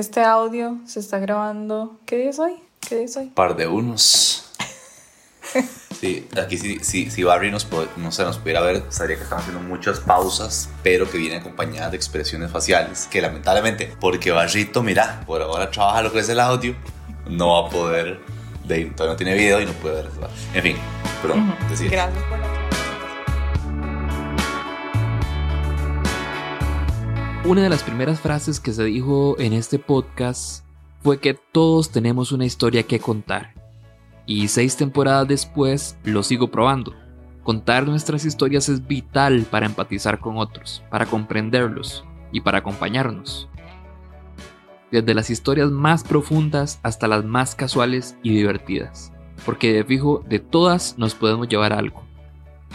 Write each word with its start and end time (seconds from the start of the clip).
Este 0.00 0.24
audio 0.24 0.78
se 0.86 0.98
está 0.98 1.18
grabando. 1.18 2.00
¿Qué 2.06 2.16
día 2.16 2.30
es 2.30 2.38
hoy? 2.38 2.54
¿Qué 2.80 2.96
día 2.96 3.04
es 3.04 3.14
hoy? 3.18 3.26
Par 3.26 3.54
de 3.54 3.66
unos. 3.66 4.50
Sí, 6.00 6.26
aquí 6.42 6.56
si, 6.56 6.78
si, 6.78 7.10
si 7.10 7.22
Barry 7.24 7.50
nos, 7.50 7.66
no 7.98 8.10
se 8.10 8.24
nos 8.24 8.38
pudiera 8.38 8.62
ver, 8.62 8.82
sabría 8.88 9.18
que 9.18 9.24
estamos 9.24 9.44
haciendo 9.44 9.62
muchas 9.68 10.00
pausas, 10.00 10.70
pero 10.82 11.10
que 11.10 11.18
vienen 11.18 11.40
acompañadas 11.42 11.90
de 11.90 11.98
expresiones 11.98 12.50
faciales, 12.50 13.06
que 13.10 13.20
lamentablemente, 13.20 13.94
porque 14.00 14.30
Barrito, 14.30 14.82
mira, 14.82 15.22
por 15.26 15.42
ahora 15.42 15.70
trabaja 15.70 16.00
lo 16.00 16.10
que 16.10 16.20
es 16.20 16.28
el 16.30 16.40
audio, 16.40 16.74
no 17.28 17.52
va 17.62 17.68
a 17.68 17.70
poder, 17.70 18.18
de, 18.64 18.86
todavía 18.86 19.12
no 19.12 19.16
tiene 19.18 19.34
video 19.34 19.60
y 19.60 19.66
no 19.66 19.72
puede 19.72 19.96
ver. 19.96 20.10
En 20.54 20.62
fin, 20.62 20.76
perdón, 21.20 21.50
Ujú. 21.50 21.68
decía. 21.68 21.90
Gracias 21.90 22.24
por 22.24 22.38
la 22.38 22.49
Una 27.46 27.62
de 27.62 27.70
las 27.70 27.82
primeras 27.82 28.20
frases 28.20 28.60
que 28.60 28.70
se 28.70 28.84
dijo 28.84 29.34
en 29.38 29.54
este 29.54 29.78
podcast 29.78 30.62
fue 31.02 31.20
que 31.20 31.32
todos 31.32 31.90
tenemos 31.90 32.32
una 32.32 32.44
historia 32.44 32.82
que 32.82 33.00
contar. 33.00 33.54
Y 34.26 34.48
seis 34.48 34.76
temporadas 34.76 35.26
después 35.26 35.96
lo 36.04 36.22
sigo 36.22 36.50
probando. 36.50 36.94
Contar 37.42 37.88
nuestras 37.88 38.26
historias 38.26 38.68
es 38.68 38.86
vital 38.86 39.46
para 39.50 39.64
empatizar 39.64 40.20
con 40.20 40.36
otros, 40.36 40.82
para 40.90 41.06
comprenderlos 41.06 42.04
y 42.30 42.42
para 42.42 42.58
acompañarnos. 42.58 43.48
Desde 44.92 45.14
las 45.14 45.30
historias 45.30 45.70
más 45.70 46.04
profundas 46.04 46.78
hasta 46.82 47.08
las 47.08 47.24
más 47.24 47.54
casuales 47.54 48.18
y 48.22 48.34
divertidas. 48.34 49.14
Porque 49.46 49.72
de 49.72 49.84
fijo, 49.84 50.22
de 50.28 50.40
todas 50.40 50.98
nos 50.98 51.14
podemos 51.14 51.48
llevar 51.48 51.72
algo. 51.72 52.02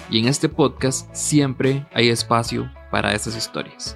Y 0.10 0.18
en 0.18 0.28
este 0.28 0.50
podcast 0.50 1.08
siempre 1.14 1.86
hay 1.94 2.10
espacio 2.10 2.72
para 2.90 3.14
esas 3.14 3.38
historias 3.38 3.96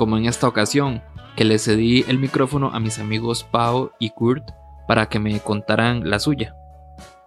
como 0.00 0.16
en 0.16 0.24
esta 0.24 0.48
ocasión, 0.48 1.02
que 1.36 1.44
le 1.44 1.58
cedí 1.58 2.06
el 2.08 2.18
micrófono 2.18 2.70
a 2.72 2.80
mis 2.80 2.98
amigos 2.98 3.44
Pau 3.44 3.90
y 3.98 4.08
Kurt 4.08 4.48
para 4.88 5.10
que 5.10 5.18
me 5.18 5.38
contaran 5.40 6.08
la 6.08 6.18
suya. 6.18 6.56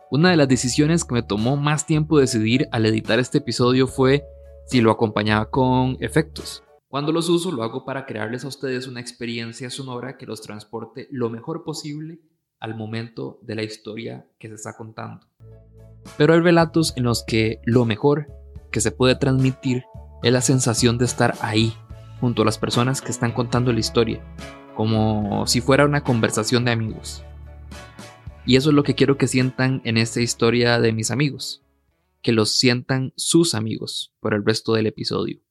Una 0.09 0.31
de 0.31 0.37
las 0.37 0.47
decisiones 0.47 1.05
que 1.05 1.13
me 1.13 1.21
tomó 1.21 1.55
más 1.55 1.85
tiempo 1.85 2.17
decidir 2.17 2.67
al 2.71 2.87
editar 2.87 3.19
este 3.19 3.37
episodio 3.37 3.85
fue 3.85 4.25
si 4.65 4.81
lo 4.81 4.89
acompañaba 4.89 5.51
con 5.51 5.97
efectos. 5.99 6.63
Cuando 6.87 7.11
los 7.11 7.29
uso 7.29 7.51
lo 7.51 7.61
hago 7.61 7.85
para 7.85 8.07
crearles 8.07 8.43
a 8.43 8.47
ustedes 8.47 8.87
una 8.87 9.01
experiencia 9.01 9.69
sonora 9.69 10.17
que 10.17 10.25
los 10.25 10.41
transporte 10.41 11.07
lo 11.11 11.29
mejor 11.29 11.63
posible 11.63 12.21
al 12.59 12.75
momento 12.75 13.37
de 13.43 13.53
la 13.53 13.61
historia 13.61 14.25
que 14.39 14.47
se 14.47 14.55
está 14.55 14.75
contando. 14.75 15.27
Pero 16.17 16.33
hay 16.33 16.39
relatos 16.39 16.97
en 16.97 17.03
los 17.03 17.23
que 17.23 17.61
lo 17.65 17.85
mejor 17.85 18.29
que 18.71 18.81
se 18.81 18.89
puede 18.89 19.15
transmitir 19.15 19.83
es 20.23 20.31
la 20.31 20.41
sensación 20.41 20.97
de 20.97 21.05
estar 21.05 21.35
ahí, 21.41 21.75
junto 22.23 22.43
a 22.43 22.45
las 22.45 22.57
personas 22.57 23.01
que 23.01 23.11
están 23.11 23.33
contando 23.33 23.73
la 23.73 23.81
historia, 23.81 24.23
como 24.77 25.45
si 25.45 25.59
fuera 25.59 25.83
una 25.83 26.05
conversación 26.05 26.63
de 26.63 26.71
amigos. 26.71 27.21
Y 28.45 28.55
eso 28.55 28.69
es 28.69 28.75
lo 28.75 28.83
que 28.83 28.95
quiero 28.95 29.17
que 29.17 29.27
sientan 29.27 29.81
en 29.83 29.97
esta 29.97 30.21
historia 30.21 30.79
de 30.79 30.93
mis 30.93 31.11
amigos, 31.11 31.63
que 32.21 32.31
los 32.31 32.57
sientan 32.57 33.11
sus 33.17 33.55
amigos 33.55 34.13
por 34.21 34.33
el 34.33 34.45
resto 34.45 34.71
del 34.73 34.87
episodio. 34.87 35.41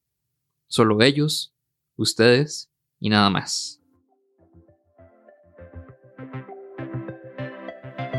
Solo 0.67 1.03
ellos, 1.03 1.53
ustedes 1.97 2.71
y 2.99 3.11
nada 3.11 3.29
más. 3.29 3.79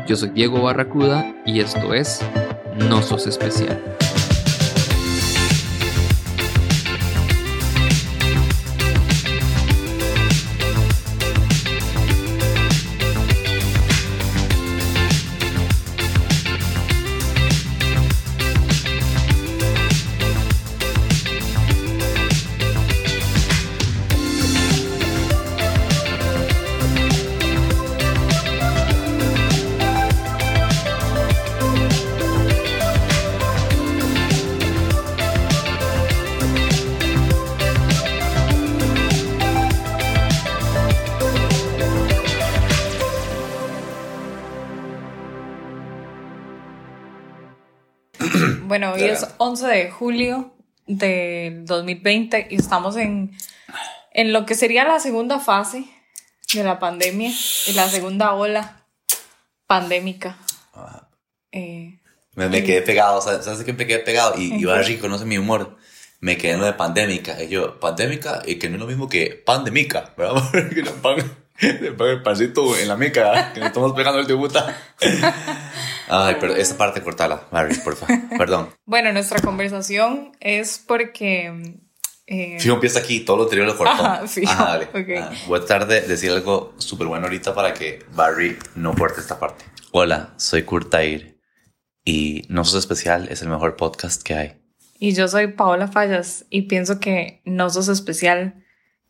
Yo 0.06 0.14
soy 0.14 0.28
Diego 0.28 0.62
Barracuda 0.62 1.42
y 1.44 1.58
esto 1.58 1.92
es 1.92 2.20
No 2.88 3.02
Sos 3.02 3.26
Especial. 3.26 3.93
Bueno, 48.74 48.90
hoy 48.90 49.04
es 49.04 49.24
11 49.38 49.68
de 49.68 49.88
julio 49.88 50.52
del 50.88 51.64
2020 51.64 52.48
y 52.50 52.56
estamos 52.56 52.96
en, 52.96 53.30
en 54.10 54.32
lo 54.32 54.46
que 54.46 54.56
sería 54.56 54.82
la 54.82 54.98
segunda 54.98 55.38
fase 55.38 55.84
de 56.52 56.64
la 56.64 56.80
pandemia 56.80 57.30
y 57.68 57.72
la 57.74 57.88
segunda 57.88 58.34
ola 58.34 58.84
pandémica. 59.68 60.38
Ajá. 60.72 61.08
Eh, 61.52 62.00
Me, 62.34 62.48
me 62.48 62.64
quedé 62.64 62.82
pegado, 62.82 63.20
¿sabes 63.20 63.44
¿sabes 63.44 63.62
qué 63.62 63.72
me 63.72 63.86
quedé 63.86 64.00
pegado? 64.00 64.34
Y, 64.36 64.52
y 64.52 64.64
Barry 64.64 64.98
conoce 64.98 65.24
mi 65.24 65.38
humor. 65.38 65.76
Me 66.18 66.36
quedé 66.36 66.54
en 66.54 66.58
lo 66.58 66.66
de 66.66 66.72
pandémica. 66.72 67.40
Y 67.44 67.50
yo, 67.50 67.78
pandémica, 67.78 68.42
y 68.44 68.56
que 68.56 68.68
no 68.68 68.74
es 68.74 68.80
lo 68.80 68.88
mismo 68.88 69.08
que 69.08 69.40
pandemica, 69.46 70.12
¿verdad? 70.16 70.50
que 70.74 70.82
pan, 71.00 71.18
el 71.60 72.22
pancito 72.24 72.76
en 72.76 72.88
la 72.88 72.96
mica, 72.96 73.52
que 73.52 73.60
le 73.60 73.66
estamos 73.66 73.92
pegando 73.92 74.18
el 74.18 74.26
tibuta. 74.26 74.76
Ay, 76.08 76.36
pero 76.40 76.54
esa 76.54 76.76
parte 76.76 77.02
cortala, 77.02 77.46
Barry, 77.50 77.76
por 77.76 77.96
favor. 77.96 78.16
Perdón. 78.38 78.68
bueno, 78.84 79.12
nuestra 79.12 79.40
conversación 79.40 80.32
es 80.40 80.78
porque... 80.86 81.78
eh, 82.26 82.58
Fijo 82.60 82.74
empieza 82.74 82.98
aquí, 82.98 83.20
todo 83.20 83.38
lo 83.38 83.42
anterior 83.44 83.66
lo 83.66 83.76
cortó. 83.76 83.92
Ajá, 84.04 84.26
fijo, 84.26 84.50
Ajá, 84.52 84.78
dale. 84.78 84.84
ok. 84.86 85.22
Ah, 85.22 85.32
voy 85.46 85.58
a 85.60 85.64
tratar 85.64 85.86
de 85.88 86.00
decir 86.02 86.30
algo 86.30 86.74
súper 86.78 87.06
bueno 87.06 87.26
ahorita 87.26 87.54
para 87.54 87.72
que 87.74 88.04
Barry 88.14 88.58
no 88.74 88.94
corte 88.94 89.20
esta 89.20 89.38
parte. 89.38 89.64
Hola, 89.92 90.34
soy 90.36 90.62
Kurt 90.64 90.90
Tair 90.90 91.40
y 92.04 92.42
No 92.48 92.64
Sos 92.64 92.78
Especial 92.80 93.28
es 93.30 93.42
el 93.42 93.48
mejor 93.48 93.76
podcast 93.76 94.22
que 94.22 94.34
hay. 94.34 94.60
y 94.98 95.12
yo 95.14 95.26
soy 95.28 95.48
Paola 95.48 95.88
Fallas 95.88 96.44
y 96.50 96.62
pienso 96.62 97.00
que 97.00 97.40
No 97.44 97.70
Sos 97.70 97.88
Especial 97.88 98.62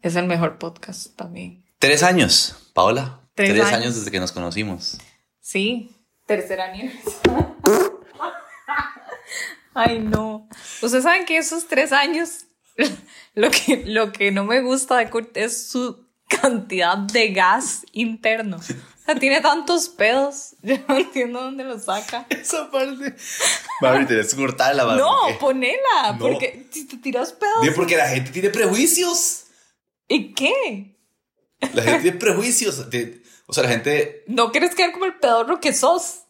es 0.03 0.15
el 0.17 0.27
mejor 0.27 0.59
podcast 0.59 1.17
también. 1.17 1.65
Tres 1.79 2.03
años, 2.03 2.71
Paola. 2.75 3.21
Tres 3.35 3.51
Tres, 3.51 3.65
años. 3.65 3.79
años. 3.81 3.95
desde 3.97 4.11
que 4.11 4.21
nos 4.21 4.31
conocimos. 4.33 4.99
Sí, 5.41 5.94
tercer 6.27 6.61
aniversario. 6.61 7.61
Ay, 9.75 9.99
no. 9.99 10.49
Ustedes 10.83 11.03
saben 11.05 11.25
que 11.25 11.37
esos 11.37 11.67
tres 11.67 11.93
años, 11.93 12.47
lo 13.35 13.51
que, 13.51 13.85
lo 13.87 14.13
que 14.13 14.31
no 14.31 14.45
me 14.45 14.61
gusta 14.61 14.97
de 14.99 15.11
Kurt 15.11 15.37
es 15.37 15.69
su 15.69 16.07
cantidad 16.29 16.97
de 16.99 17.33
gas 17.33 17.85
interno. 17.93 18.57
O 18.59 18.63
sea, 19.07 19.17
tiene 19.17 19.41
tantos 19.41 19.89
pedos. 19.89 20.55
Yo 20.63 20.77
no 20.89 20.97
entiendo 20.97 21.41
dónde 21.43 21.65
los 21.65 21.85
saca. 21.85 22.25
Esa 22.31 22.71
parte. 22.71 23.17
Barry, 23.81 24.07
tenés 24.07 24.33
que 24.33 24.41
cortarla, 24.41 24.85
Barry. 24.85 25.01
No, 25.01 25.11
porque- 25.23 25.35
ponela. 25.41 26.13
No. 26.13 26.19
Porque 26.19 26.67
si 26.71 26.87
te 26.87 26.97
tiras 26.99 27.33
pedos. 27.33 27.61
Bien, 27.63 27.75
porque 27.75 27.97
la 27.97 28.09
gente 28.09 28.31
tiene 28.31 28.51
prejuicios. 28.51 29.47
¿Y 30.07 30.35
qué? 30.35 30.97
La 31.73 31.83
gente 31.83 32.03
tiene 32.03 32.19
prejuicios. 32.19 32.89
De- 32.91 33.24
o 33.47 33.53
sea, 33.53 33.65
la 33.65 33.71
gente. 33.71 34.25
¿No 34.27 34.51
quieres 34.53 34.75
quedar 34.75 34.93
como 34.93 35.05
el 35.05 35.15
pedorro 35.19 35.61
que 35.61 35.73
sos? 35.73 36.23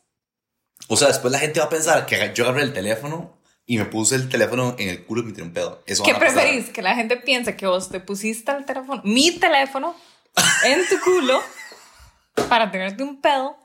O 0.89 0.97
sea, 0.97 1.09
después 1.09 1.33
la 1.33 1.39
gente 1.39 1.61
va 1.61 1.67
a 1.67 1.71
pensar 1.71 2.07
que 2.07 2.33
yo 2.35 2.45
agarré 2.45 2.63
el 2.63 2.73
teléfono 2.73 3.39
y 3.67 3.79
me 3.79 3.87
puse 3.87 4.17
el 4.17 4.29
teléfono 4.29 4.75
en 4.79 4.89
el 4.89 5.05
culo 5.05 5.23
y 5.23 5.25
me 5.27 5.33
tiré 5.33 5.45
un 5.47 5.53
pedo. 5.53 5.83
Eso 5.87 6.03
¿Qué 6.03 6.15
preferís? 6.15 6.69
Que 6.71 6.83
la 6.83 6.95
gente 6.95 7.17
piense 7.17 7.57
que 7.57 7.67
vos 7.67 7.89
te 7.89 8.01
pusiste 8.01 8.53
el 8.53 8.65
teléfono, 8.67 9.01
mi 9.05 9.31
teléfono, 9.39 9.95
en 10.65 10.87
tu 10.89 11.01
culo 11.01 11.41
para 12.49 12.71
tenerte 12.71 13.03
un 13.03 13.21
pedo. 13.21 13.57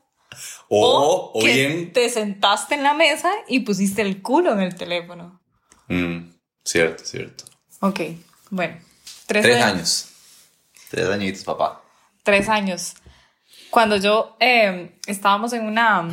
O, 0.67 1.31
o 1.33 1.41
que 1.41 1.53
bien. 1.53 1.91
te 1.93 2.07
sentaste 2.09 2.75
en 2.75 2.83
la 2.83 2.93
mesa 2.93 3.31
y 3.47 3.61
pusiste 3.61 4.03
el 4.03 4.21
culo 4.21 4.53
en 4.53 4.59
el 4.61 4.75
teléfono. 4.75 5.41
Mm, 5.87 6.29
cierto, 6.63 7.03
cierto. 7.03 7.45
Ok, 7.81 7.99
bueno. 8.51 8.77
Tres, 9.25 9.43
Tres 9.43 9.55
años. 9.63 9.73
años. 9.73 10.09
Tres 10.89 11.09
añitos, 11.09 11.43
papá. 11.43 11.81
Tres 12.23 12.47
años. 12.47 12.93
Cuando 13.69 13.97
yo 13.97 14.35
eh, 14.39 14.95
estábamos 15.07 15.53
en 15.53 15.65
una, 15.65 16.09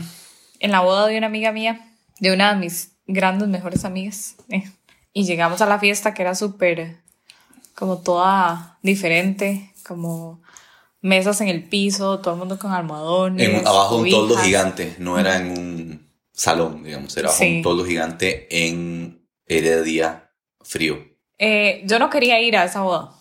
en 0.60 0.70
la 0.70 0.80
boda 0.80 1.06
de 1.06 1.16
una 1.18 1.26
amiga 1.26 1.52
mía, 1.52 1.80
de 2.20 2.32
una 2.32 2.52
de 2.54 2.60
mis 2.60 2.92
grandes 3.06 3.48
mejores 3.48 3.84
amigas, 3.84 4.36
eh, 4.48 4.64
y 5.12 5.24
llegamos 5.24 5.62
a 5.62 5.66
la 5.66 5.78
fiesta 5.78 6.12
que 6.12 6.22
era 6.22 6.34
súper, 6.34 6.98
como 7.74 7.98
toda 7.98 8.78
diferente, 8.82 9.72
como 9.86 10.42
mesas 11.00 11.40
en 11.40 11.48
el 11.48 11.64
piso, 11.64 12.18
todo 12.20 12.34
el 12.34 12.38
mundo 12.40 12.58
con 12.58 12.72
almohadones. 12.72 13.48
En 13.48 13.66
abajo 13.66 13.96
un 13.98 14.10
toldo 14.10 14.36
gigante. 14.38 14.94
No 14.98 15.18
era 15.18 15.36
en 15.36 15.50
un 15.50 16.10
salón, 16.32 16.82
digamos. 16.82 17.16
Era 17.16 17.28
bajo 17.28 17.38
Sí. 17.38 17.56
un 17.58 17.62
toldo 17.62 17.84
gigante 17.84 18.46
en 18.66 19.26
Heredia 19.46 20.30
frío. 20.62 20.98
Eh, 21.38 21.82
yo 21.86 21.98
no 21.98 22.10
quería 22.10 22.40
ir 22.40 22.56
a 22.56 22.64
esa 22.64 22.82
boda. 22.82 23.12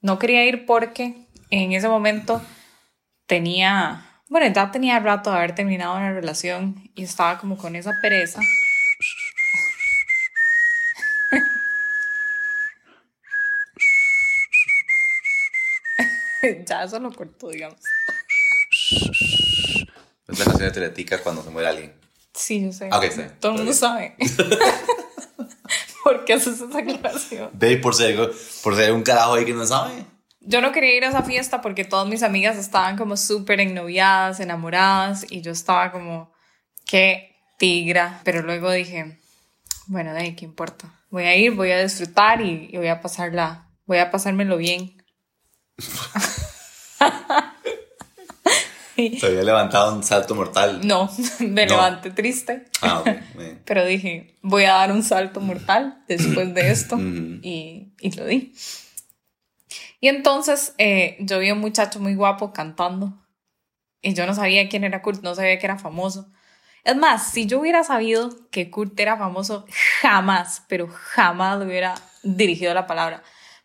No 0.00 0.18
quería 0.18 0.44
ir 0.46 0.64
porque 0.66 1.26
en 1.50 1.72
ese 1.72 1.88
momento 1.88 2.40
tenía, 3.30 4.04
bueno, 4.28 4.52
ya 4.52 4.72
tenía 4.72 4.98
rato 4.98 5.30
de 5.30 5.36
haber 5.36 5.54
terminado 5.54 5.94
una 5.94 6.12
relación 6.12 6.90
y 6.96 7.04
estaba 7.04 7.38
como 7.38 7.56
con 7.56 7.76
esa 7.76 7.92
pereza. 8.02 8.40
ya 16.66 16.82
eso 16.82 16.98
lo 16.98 17.12
cortó, 17.12 17.50
digamos. 17.50 17.78
Es 20.26 20.38
la 20.40 20.44
canción 20.44 20.68
de 20.68 20.72
Teletica 20.72 21.22
cuando 21.22 21.44
se 21.44 21.50
muere 21.50 21.68
alguien. 21.68 21.94
Sí, 22.34 22.64
yo 22.64 22.72
sé. 22.72 22.88
Ok, 22.92 23.04
está 23.04 23.22
bien. 23.22 23.36
Todo 23.38 23.52
el 23.52 23.58
mundo 23.58 23.72
sabe. 23.72 24.16
¿Por 26.02 26.24
qué 26.24 26.32
haces 26.32 26.60
esa 26.60 26.78
aclaración? 26.78 27.50
Ve 27.52 27.76
por 27.76 27.94
ser, 27.94 28.32
por 28.64 28.74
ser 28.74 28.90
un 28.92 29.04
carajo 29.04 29.34
ahí 29.34 29.44
que 29.44 29.52
no 29.52 29.64
sabe. 29.64 30.04
Yo 30.50 30.60
no 30.60 30.72
quería 30.72 30.96
ir 30.96 31.04
a 31.04 31.10
esa 31.10 31.22
fiesta 31.22 31.60
porque 31.62 31.84
todas 31.84 32.08
mis 32.08 32.24
amigas 32.24 32.56
estaban 32.56 32.96
como 32.96 33.16
súper 33.16 33.60
ennoviadas, 33.60 34.40
enamoradas 34.40 35.24
y 35.30 35.42
yo 35.42 35.52
estaba 35.52 35.92
como, 35.92 36.32
qué 36.86 37.36
tigra. 37.56 38.20
Pero 38.24 38.42
luego 38.42 38.68
dije, 38.72 39.20
bueno, 39.86 40.12
de 40.12 40.20
ahí, 40.22 40.34
¿qué 40.34 40.44
importa? 40.44 40.92
Voy 41.08 41.22
a 41.22 41.36
ir, 41.36 41.52
voy 41.52 41.70
a 41.70 41.80
disfrutar 41.80 42.40
y, 42.40 42.68
y 42.72 42.76
voy 42.78 42.88
a 42.88 43.00
pasarla, 43.00 43.68
voy 43.86 43.98
a 43.98 44.10
pasármelo 44.10 44.56
bien. 44.56 45.00
Se 48.96 49.26
había 49.26 49.42
levantado 49.44 49.94
un 49.94 50.02
salto 50.02 50.34
mortal. 50.34 50.80
No, 50.86 51.08
me 51.38 51.64
No. 51.64 51.72
levanté 51.76 52.10
triste. 52.10 52.66
Ah, 52.82 52.98
ok. 52.98 53.06
bien. 53.38 53.62
Pero 53.64 53.86
dije, 53.86 54.36
voy 54.42 54.64
a 54.64 54.72
dar 54.74 54.92
un 54.92 55.02
salto 55.04 55.40
mortal 55.40 56.02
después 56.08 56.52
de 56.54 56.70
esto. 56.70 56.96
Ujú. 56.96 57.38
y, 57.42 57.94
y 58.00 58.10
lo 58.16 58.26
di. 58.26 58.52
Y 60.00 60.08
entonces 60.08 60.74
eh, 60.78 61.16
yo 61.20 61.38
vi 61.38 61.50
un 61.50 61.60
muchacho 61.60 62.00
muy 62.00 62.14
guapo 62.14 62.52
cantando. 62.52 63.12
Y 64.02 64.14
yo 64.14 64.26
no 64.26 64.34
sabía 64.34 64.68
quién 64.68 64.84
era 64.84 65.02
Kurt, 65.02 65.22
no 65.22 65.34
sabía 65.34 65.58
que 65.58 65.66
era 65.66 65.78
famoso. 65.78 66.26
Es 66.84 66.96
más, 66.96 67.30
si 67.32 67.46
yo 67.46 67.60
hubiera 67.60 67.84
sabido 67.84 68.30
que 68.50 68.70
Kurt 68.70 68.98
era 68.98 69.18
famoso, 69.18 69.66
jamás, 70.00 70.62
pero 70.68 70.88
jamás 70.88 71.58
le 71.58 71.66
hubiera 71.66 71.94
dirigido 72.22 72.72
la 72.72 72.86
palabra. 72.86 73.22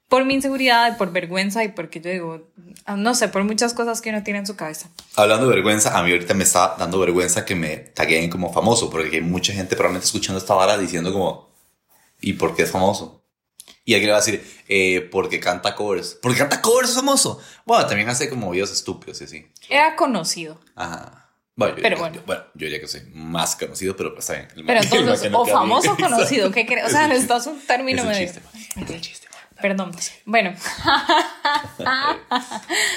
Por 0.09 0.25
mi 0.25 0.35
inseguridad 0.35 0.93
y 0.93 0.97
por 0.97 1.11
vergüenza 1.11 1.63
y 1.63 1.69
porque 1.69 1.99
yo 2.01 2.11
digo, 2.11 2.51
ah, 2.85 2.95
no 2.95 3.15
sé, 3.15 3.29
por 3.29 3.43
muchas 3.43 3.73
cosas 3.73 4.01
que 4.01 4.09
uno 4.09 4.21
tiene 4.23 4.39
en 4.39 4.45
su 4.45 4.55
cabeza. 4.55 4.89
Hablando 5.15 5.47
de 5.47 5.55
vergüenza, 5.55 5.97
a 5.97 6.03
mí 6.03 6.11
ahorita 6.11 6.33
me 6.33 6.43
está 6.43 6.75
dando 6.77 6.99
vergüenza 6.99 7.45
que 7.45 7.55
me 7.55 7.77
taguen 7.77 8.29
como 8.29 8.53
famoso, 8.53 8.89
porque 8.89 9.15
hay 9.15 9.21
mucha 9.21 9.53
gente 9.53 9.75
probablemente 9.75 10.05
escuchando 10.05 10.37
esta 10.37 10.53
vara 10.53 10.77
diciendo 10.77 11.11
como, 11.11 11.49
¿y 12.19 12.33
por 12.33 12.55
qué 12.55 12.63
es 12.63 12.71
famoso? 12.71 13.24
Y 13.87 13.93
alguien 13.93 14.07
le 14.07 14.11
va 14.13 14.17
a 14.17 14.21
decir, 14.21 14.43
eh, 14.67 15.01
porque 15.11 15.39
canta 15.39 15.75
covers. 15.75 16.17
¿Porque 16.21 16.39
canta 16.39 16.59
covers 16.61 16.89
es 16.89 16.95
famoso? 16.95 17.39
Bueno, 17.65 17.85
también 17.85 18.09
hace 18.09 18.29
como 18.29 18.49
videos 18.51 18.71
estúpidos 18.71 19.21
y 19.21 19.25
así. 19.25 19.47
Era 19.69 19.95
conocido. 19.95 20.59
Ajá. 20.75 21.29
Bueno, 21.55 21.75
yo, 21.77 21.83
Pero 21.83 21.95
diría- 21.95 21.99
bueno. 22.01 22.15
yo- 22.15 22.23
bueno, 22.25 22.43
yo 22.55 22.65
diría 22.65 22.81
que 22.81 22.87
soy 22.87 23.01
más 23.13 23.55
conocido, 23.55 23.95
pero 23.95 24.13
pues 24.15 24.27
está 24.29 24.41
bien. 24.41 24.47
El 24.57 24.65
Pero 24.65 24.79
entonces, 24.83 25.29
o 25.33 25.43
bien. 25.45 25.55
famoso 25.55 25.93
o 25.93 25.97
conocido, 25.97 26.51
¿qué 26.51 26.65
crees? 26.65 26.87
O 26.87 26.89
sea, 26.89 27.01
Es 27.01 27.05
un 27.05 27.09
necesitas 27.13 27.47
un 27.47 27.57
Es 27.59 27.67
término 27.67 28.01
un 28.01 28.07
medio. 28.09 28.25
chiste. 28.25 28.41
Es 28.75 28.89
un 28.89 29.01
chiste. 29.01 29.27
Perdón. 29.61 29.91
Bueno, 30.25 30.53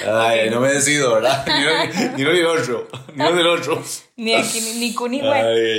Ay, 0.05 0.49
no 0.49 0.59
me 0.59 0.73
decido, 0.73 1.13
¿verdad? 1.15 1.45
Ni 2.17 2.23
uno 2.23 2.33
ni, 2.33 2.39
ni 2.39 2.43
otro. 2.45 2.87
Ni 3.15 3.21
uno 3.21 3.31
ni 3.35 3.39
el 3.41 3.47
otro. 3.47 3.83
ni 4.17 4.33
aquí 4.35 4.59
ni, 4.61 4.79
ni 4.79 4.93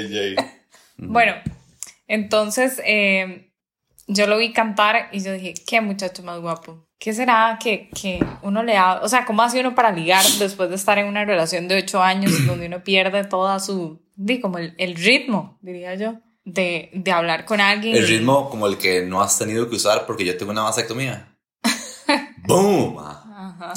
ay, 0.09 0.19
ay. 0.19 0.37
Bueno, 0.97 1.35
entonces 2.09 2.81
eh, 2.85 3.50
yo 4.13 4.27
lo 4.27 4.39
vi 4.39 4.53
cantar 4.53 5.09
y 5.13 5.21
yo 5.23 5.33
dije, 5.33 5.55
qué 5.67 5.81
muchacho 5.81 6.23
más 6.25 6.41
guapo. 6.41 6.85
¿Qué 6.99 7.15
será 7.15 7.59
que, 7.63 7.89
que 7.91 8.19
uno 8.43 8.63
le 8.63 8.75
da? 8.75 9.01
O 9.03 9.09
sea, 9.09 9.25
¿cómo 9.25 9.43
hace 9.43 9.61
uno 9.61 9.75
para 9.75 9.93
ligar 9.93 10.25
después 10.39 10.69
de 10.69 10.75
estar 10.75 10.99
en 10.99 11.07
una 11.07 11.25
relación 11.25 11.69
de 11.69 11.79
ocho 11.79 12.03
años 12.03 12.33
donde 12.47 12.67
uno 12.67 12.83
pierde 12.83 13.25
toda 13.25 13.61
su, 13.61 14.03
di, 14.17 14.41
como 14.41 14.59
el, 14.59 14.75
el 14.79 14.97
ritmo, 14.97 15.59
diría 15.63 15.95
yo, 15.95 16.19
de, 16.45 16.91
de 16.93 17.13
hablar 17.13 17.45
con 17.45 17.61
alguien? 17.61 17.97
El 17.97 18.07
ritmo 18.07 18.51
como 18.51 18.67
el 18.67 18.79
que 18.79 19.03
no 19.03 19.23
has 19.23 19.39
tenido 19.39 19.71
que 19.71 19.77
usar 19.77 20.07
porque 20.07 20.25
yo 20.25 20.37
tengo 20.37 20.51
una 20.51 20.63
vasectomía. 20.63 21.37
¡Boom! 22.47 22.99
Ajá. 22.99 23.75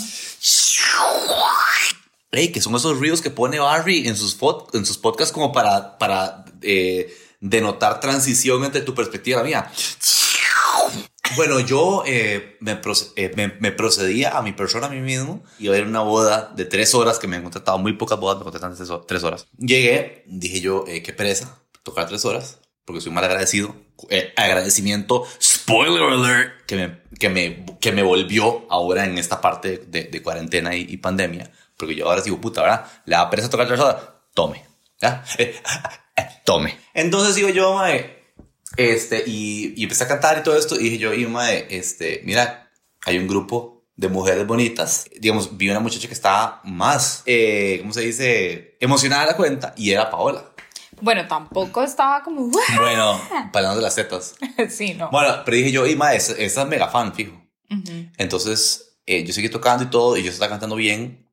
Ey, 2.32 2.52
que 2.52 2.60
son 2.60 2.76
esos 2.76 2.98
ruidos 2.98 3.22
que 3.22 3.30
pone 3.30 3.60
Barry 3.60 4.08
en 4.08 4.16
sus, 4.16 4.36
en 4.74 4.86
sus 4.86 4.98
podcasts 4.98 5.32
como 5.32 5.52
para, 5.52 6.00
para 6.00 6.44
eh, 6.64 7.16
denotar 7.40 8.00
transición 8.00 8.64
entre 8.64 8.82
tu 8.82 8.96
perspectiva 8.96 9.36
y 9.36 9.44
la 9.44 9.48
mía. 9.48 9.72
Bueno, 11.36 11.60
yo 11.60 12.04
eh, 12.06 12.58
eh, 13.16 13.56
me, 13.60 13.72
procedía 13.72 14.38
a 14.38 14.42
mi 14.42 14.52
persona, 14.52 14.88
a 14.88 14.90
mí 14.90 15.00
mismo, 15.00 15.44
y 15.58 15.68
a 15.68 15.72
ver 15.72 15.86
una 15.86 16.02
boda 16.02 16.52
de 16.56 16.66
tres 16.66 16.94
horas, 16.94 17.18
que 17.18 17.28
me 17.28 17.38
han 17.38 17.44
contratado 17.44 17.78
muy 17.80 17.94
pocas 17.94 18.20
bodas, 18.20 18.38
me 18.38 18.44
contratan 18.44 18.76
tres, 18.76 18.90
ho- 18.90 19.02
tres 19.02 19.24
horas. 19.24 19.48
Llegué, 19.58 20.24
dije 20.28 20.62
yo, 20.62 20.86
eh, 20.88 21.02
qué 21.02 21.12
pereza, 21.14 21.60
tocar 21.82 22.08
tres 22.08 22.24
horas, 22.26 22.60
porque 22.86 23.02
soy 23.02 23.12
mal 23.12 23.24
agradecido. 23.24 23.76
Eh, 24.10 24.34
agradecimiento, 24.36 25.24
spoiler 25.42 26.04
alert, 26.04 26.66
que 26.68 26.76
me, 26.76 27.00
que, 27.20 27.30
me, 27.30 27.66
que 27.80 27.92
me 27.92 28.04
volvió 28.04 28.66
ahora 28.70 29.06
en 29.06 29.18
esta 29.18 29.42
parte 29.42 29.78
de, 29.78 30.22
cuarentena 30.22 30.76
y, 30.76 30.98
pandemia, 30.98 31.52
porque 31.78 31.96
yo 31.96 32.08
ahora 32.10 32.22
digo, 32.22 32.40
puta, 32.42 32.62
¿verdad? 32.62 32.86
Le 33.06 33.16
da 33.16 33.30
pereza 33.30 33.50
tocar 33.50 33.68
tres 33.68 33.80
horas, 33.80 34.04
tome, 34.34 34.64
¿ya? 35.02 35.24
Tome. 36.46 36.78
Entonces 36.94 37.36
digo 37.36 37.50
yo, 37.50 37.74
mae, 37.76 38.23
este, 38.78 39.24
y, 39.26 39.74
y 39.76 39.84
empecé 39.84 40.04
a 40.04 40.08
cantar 40.08 40.40
y 40.40 40.44
todo 40.44 40.58
esto, 40.58 40.80
y 40.80 40.84
dije 40.84 40.98
yo, 40.98 41.14
y 41.14 41.28
este, 41.70 42.22
mira, 42.26 42.72
hay 43.06 43.18
un 43.18 43.28
grupo 43.28 43.86
de 43.96 44.08
mujeres 44.08 44.48
bonitas. 44.48 45.06
Digamos, 45.20 45.58
vi 45.58 45.70
una 45.70 45.80
muchacha 45.80 46.08
que 46.08 46.14
estaba 46.14 46.62
más, 46.64 47.24
eh, 47.26 47.78
¿cómo 47.82 47.94
se 47.94 48.02
dice? 48.02 48.78
Emocionada 48.80 49.24
de 49.24 49.32
la 49.32 49.38
cuenta, 49.38 49.74
y 49.78 49.92
era 49.92 50.10
Paola. 50.10 50.50
Bueno, 51.02 51.28
tampoco 51.28 51.84
estaba 51.84 52.24
como... 52.24 52.50
Bueno, 52.78 53.22
palando 53.52 53.78
de 53.78 53.82
las 53.82 53.96
tetas. 53.96 54.36
sí, 54.70 54.94
no. 54.94 55.10
Bueno, 55.12 55.42
pero 55.44 55.58
dije 55.58 55.72
yo, 55.72 55.86
y 55.86 55.96
mae, 55.96 56.18
esa, 56.18 56.34
esa 56.34 56.62
es 56.64 56.68
mega 56.68 56.88
fan, 56.88 57.14
fijo. 57.14 57.42
Entonces, 58.18 59.00
eh, 59.08 59.24
yo 59.24 59.34
seguí 59.34 59.50
tocando 59.50 59.84
y 59.84 59.88
todo, 59.88 60.16
y 60.16 60.24
yo 60.24 60.30
estaba 60.30 60.50
cantando 60.50 60.76
bien, 60.76 61.28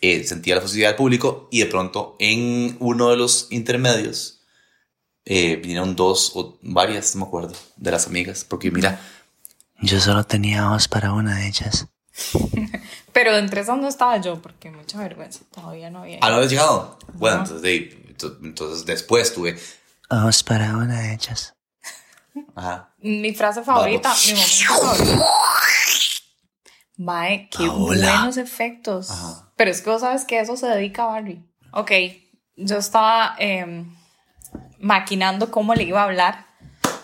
eh, 0.00 0.24
sentía 0.24 0.56
la 0.56 0.60
facilidad 0.60 0.90
del 0.90 0.96
público, 0.96 1.48
y 1.52 1.60
de 1.60 1.66
pronto, 1.66 2.16
en 2.18 2.76
uno 2.80 3.10
de 3.10 3.16
los 3.16 3.46
intermedios, 3.50 4.42
eh, 5.24 5.56
vinieron 5.56 5.96
dos 5.96 6.32
o 6.34 6.58
varias, 6.62 7.14
no 7.16 7.22
me 7.22 7.26
acuerdo, 7.28 7.52
de 7.76 7.90
las 7.90 8.06
amigas, 8.06 8.44
porque 8.44 8.70
mira, 8.70 9.00
Yo 9.80 10.00
solo 10.00 10.24
tenía 10.24 10.68
ojos 10.68 10.88
para 10.88 11.12
una 11.12 11.36
de 11.36 11.48
ellas. 11.48 11.86
Pero 13.12 13.36
entre 13.36 13.60
esas 13.60 13.78
no 13.78 13.88
estaba 13.88 14.16
yo, 14.18 14.40
porque 14.40 14.70
mucha 14.70 14.98
vergüenza. 14.98 15.40
Todavía 15.52 15.90
no 15.90 16.00
había. 16.00 16.18
¿ah, 16.20 16.30
no 16.30 16.36
habías 16.36 16.50
llegado? 16.50 16.98
Bueno, 17.14 17.36
No. 17.38 17.42
entonces, 17.44 17.62
de- 17.62 18.14
ento- 18.16 18.38
entonces 18.42 18.86
después 18.86 19.32
tuve, 19.34 19.58
Ojos 20.10 20.42
para 20.42 20.76
una 20.76 21.00
de 21.00 21.14
ellas. 21.14 21.54
ajá, 22.54 22.94
Mi 22.98 23.32
frase 23.34 23.62
favorita, 23.62 24.08
Vamos. 24.10 24.26
mi 24.26 24.32
momento 24.34 24.96
favorito. 24.96 25.24
Mae, 26.96 27.48
qué 27.50 27.66
Paola. 27.66 28.10
buenos 28.18 28.36
efectos. 28.36 29.10
Ajá. 29.10 29.52
Pero 29.56 29.70
es 29.70 29.80
que 29.80 29.90
vos 29.90 30.00
sabes 30.00 30.24
que 30.24 30.38
eso 30.40 30.56
se 30.56 30.66
dedica 30.68 31.04
a 31.04 31.06
Barry. 31.06 31.44
Ok, 31.72 31.90
yo 32.56 32.76
estaba 32.78 33.34
em, 33.38 33.92
maquinando 34.84 35.50
cómo 35.50 35.74
le 35.74 35.84
iba 35.84 36.00
a 36.00 36.04
hablar 36.04 36.46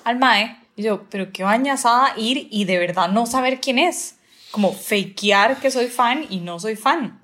al 0.05 0.19
Mae. 0.19 0.57
Y 0.77 0.83
yo, 0.83 1.05
pero 1.11 1.33
qué 1.33 1.43
bañazada 1.43 2.13
ir 2.17 2.49
y 2.51 2.65
de 2.65 2.79
verdad 2.79 3.09
no 3.09 3.27
saber 3.27 3.61
quién 3.61 3.79
es. 3.79 4.17
Como 4.51 4.73
fakear 4.73 5.59
que 5.61 5.71
soy 5.71 5.89
fan 5.89 6.27
y 6.29 6.39
no 6.41 6.59
soy 6.61 6.77
fan. 6.77 7.21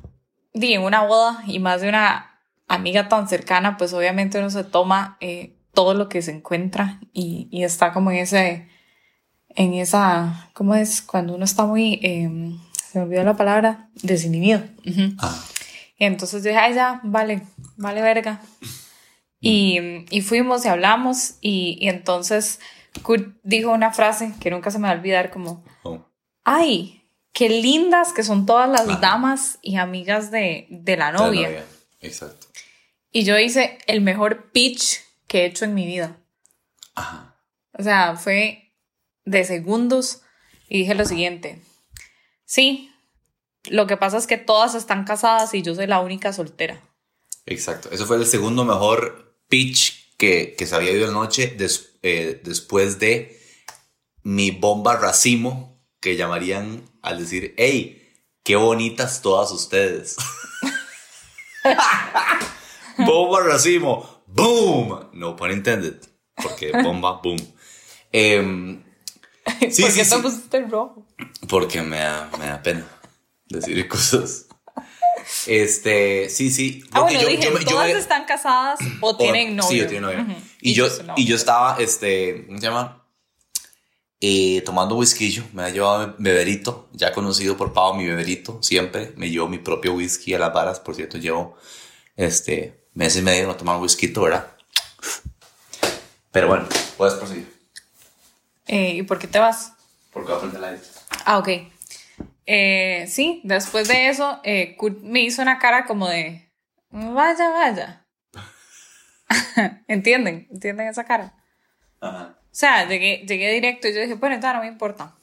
Di, 0.53 0.73
en 0.73 0.83
una 0.83 1.03
boda 1.03 1.43
y 1.47 1.59
más 1.59 1.81
de 1.81 1.89
una 1.89 2.41
amiga 2.69 3.09
tan 3.09 3.29
cercana, 3.29 3.77
pues 3.77 3.93
obviamente 3.93 4.39
uno 4.39 4.51
se 4.51 4.65
toma 4.65 5.17
eh, 5.21 5.57
todo 5.75 5.95
lo 5.95 6.09
que 6.09 6.23
se 6.23 6.33
encuentra 6.33 7.01
y, 7.13 7.49
y 7.51 7.65
está 7.65 7.93
como 7.93 8.11
en 8.11 8.19
ese, 8.19 8.69
en 9.51 9.75
esa, 9.75 10.51
¿cómo 10.55 10.75
es? 10.75 11.03
Cuando 11.03 11.35
uno 11.35 11.45
está 11.45 11.67
muy, 11.67 12.01
em, 12.03 12.59
se 12.73 12.99
me 12.99 13.05
olvidó 13.05 13.25
la 13.25 13.37
palabra, 13.37 13.89
desinhibido. 14.03 14.63
Y 15.99 16.05
entonces 16.05 16.43
dije, 16.43 16.57
ay, 16.57 16.75
ya, 16.75 17.01
vale, 17.03 17.43
vale 17.77 18.03
verga. 18.03 18.41
Y, 19.47 20.05
y 20.11 20.21
fuimos 20.23 20.65
y 20.65 20.69
hablamos 20.69 21.35
y, 21.41 21.79
y 21.81 21.89
entonces 21.89 22.61
Kurt 23.03 23.37
dijo 23.43 23.71
una 23.71 23.93
frase 23.93 24.33
que 24.41 24.51
nunca 24.51 24.71
se 24.71 24.79
me 24.79 24.89
va 24.89 24.95
a 24.95 24.97
olvidar 24.97 25.31
como, 25.31 25.65
Oh. 25.83 26.05
ay, 26.45 27.03
qué 27.33 27.49
lindas 27.49 28.13
que 28.13 28.23
son 28.23 28.47
todas 28.47 28.69
las 28.69 29.01
damas 29.01 29.59
y 29.63 29.77
amigas 29.77 30.31
de, 30.31 30.67
de 30.71 30.97
la 30.97 31.13
La 31.13 31.19
novia. 31.19 31.65
Exacto. 32.01 32.47
Y 33.13 33.25
yo 33.25 33.39
hice 33.39 33.79
el 33.87 34.01
mejor 34.01 34.51
pitch 34.53 35.01
que 35.27 35.43
he 35.43 35.47
hecho 35.47 35.65
en 35.65 35.75
mi 35.75 35.87
vida. 35.87 36.17
Ajá. 36.95 37.37
O 37.79 37.83
sea, 37.83 38.17
fue 38.17 38.73
de 39.25 39.45
segundos 39.45 40.23
y 40.69 40.79
dije 40.79 40.95
lo 40.95 41.05
siguiente. 41.05 41.61
Sí, 42.45 42.91
lo 43.69 43.87
que 43.87 43.97
pasa 43.97 44.17
es 44.19 44.27
que 44.27 44.39
todas 44.39 44.75
están 44.75 45.05
casadas 45.05 45.53
y 45.55 45.63
yo 45.63 45.75
soy 45.75 45.87
la 45.87 46.01
única 46.01 46.33
soltera. 46.33 46.81
Exacto. 47.45 47.91
Eso 47.93 48.07
fue 48.07 48.17
el 48.17 48.27
segundo 48.27 48.65
mejor 48.65 49.26
pitch 49.49 50.17
que, 50.17 50.55
que 50.57 50.67
se 50.67 50.75
había 50.75 50.93
ido 50.93 51.09
anoche 51.09 51.49
des- 51.49 51.91
eh, 52.03 52.41
después 52.45 52.99
de 52.99 53.39
mi 54.23 54.51
bomba 54.51 54.97
racimo 54.97 55.81
que 56.01 56.17
llamarían 56.17 56.83
al 57.03 57.19
decir, 57.19 57.55
hey, 57.57 58.03
Qué 58.45 58.55
bonitas 58.55 59.23
todas 59.23 59.51
ustedes. 59.51 60.15
bomba 62.99 63.41
racimo. 63.43 64.23
Boom. 64.27 65.11
No 65.15 65.35
pun 65.35 65.51
intended. 65.51 65.97
Porque 66.37 66.71
bomba, 66.71 67.21
boom. 67.23 67.39
Em, 68.13 68.83
sí, 69.71 69.83
¿Por 69.83 69.91
sí, 69.91 69.99
qué 69.99 70.05
sí. 70.05 70.11
te 70.11 70.19
pusiste 70.23 70.61
rojo? 70.67 71.07
Porque 71.49 71.83
me 71.83 71.99
da, 71.99 72.31
me 72.39 72.47
da 72.47 72.63
pena 72.63 72.87
decir 73.49 73.89
cosas. 73.89 74.46
Este, 75.47 76.29
sí, 76.31 76.51
sí. 76.51 76.85
Ah, 76.93 77.01
bueno, 77.03 77.19
dije, 77.27 77.51
¿todas 77.65 77.87
me- 77.89 77.99
están 77.99 78.25
casadas 78.25 78.79
o 79.01 79.17
tienen 79.17 79.57
novio? 79.57 79.71
Sí, 79.71 79.79
yo 79.79 79.87
tienen 79.87 80.03
novio. 80.03 80.37
Y, 80.61 80.75
yo, 80.75 80.89
novio. 80.89 81.15
y 81.17 81.25
yo 81.27 81.37
estaba, 81.37 81.77
este, 81.79 82.45
¿cómo 82.47 82.59
se 82.59 82.67
llama? 82.67 83.03
Eh, 84.21 84.63
tomando 84.65 84.97
whisky, 84.97 85.43
me 85.53 85.63
ha 85.65 85.69
llevado 85.71 86.15
beberito, 86.19 86.89
ya 86.93 87.13
conocido 87.13 87.57
por 87.57 87.73
Pau, 87.73 87.95
mi 87.95 88.07
beberito, 88.07 88.59
siempre. 88.63 89.13
Me 89.17 89.29
llevo 89.31 89.47
mi 89.49 89.59
propio 89.59 89.93
whisky 89.95 90.33
a 90.35 90.39
las 90.39 90.53
varas, 90.55 90.81
por 90.81 90.95
cierto, 90.95 91.19
llevo, 91.19 91.57
este, 92.17 92.87
meses 92.95 93.21
y 93.21 93.23
medio 93.23 93.47
no 93.47 93.57
tomar 93.57 93.79
whisky, 93.81 94.07
¿verdad? 94.09 94.47
Pero 96.33 96.49
bueno, 96.49 96.67
puedes 96.97 97.15
proseguir. 97.15 97.53
Eh, 98.67 98.95
¿Y 98.97 99.03
por 99.03 99.19
qué 99.19 99.27
te 99.27 99.39
vas? 99.39 99.73
Porque 100.13 100.31
va 100.33 100.39
a 100.39 100.41
prender 100.41 100.61
la. 100.61 100.79
Ah, 101.25 101.39
ok. 101.39 101.49
Eh, 102.47 103.07
sí, 103.09 103.41
después 103.45 103.89
de 103.89 104.09
eso, 104.09 104.41
eh, 104.45 104.77
Kurt 104.77 105.01
me 105.03 105.21
hizo 105.21 105.43
una 105.43 105.59
cara 105.59 105.85
como 105.85 106.09
de, 106.09 106.49
vaya, 106.91 107.51
vaya. 107.51 108.07
¿Entienden? 109.89 110.47
¿Entienden 110.51 110.89
esa 110.89 111.05
cara? 111.05 111.35
Ajá. 112.01 112.37
O 112.41 112.59
sea, 112.59 112.89
llegué, 112.89 113.25
llegué 113.27 113.53
directo 113.53 113.89
y 113.89 113.95
yo 113.95 114.01
dije, 114.01 114.15
bueno, 114.15 114.39
ya 114.41 114.53
no 114.55 114.61
me 114.61 114.67
importa. 114.69 115.15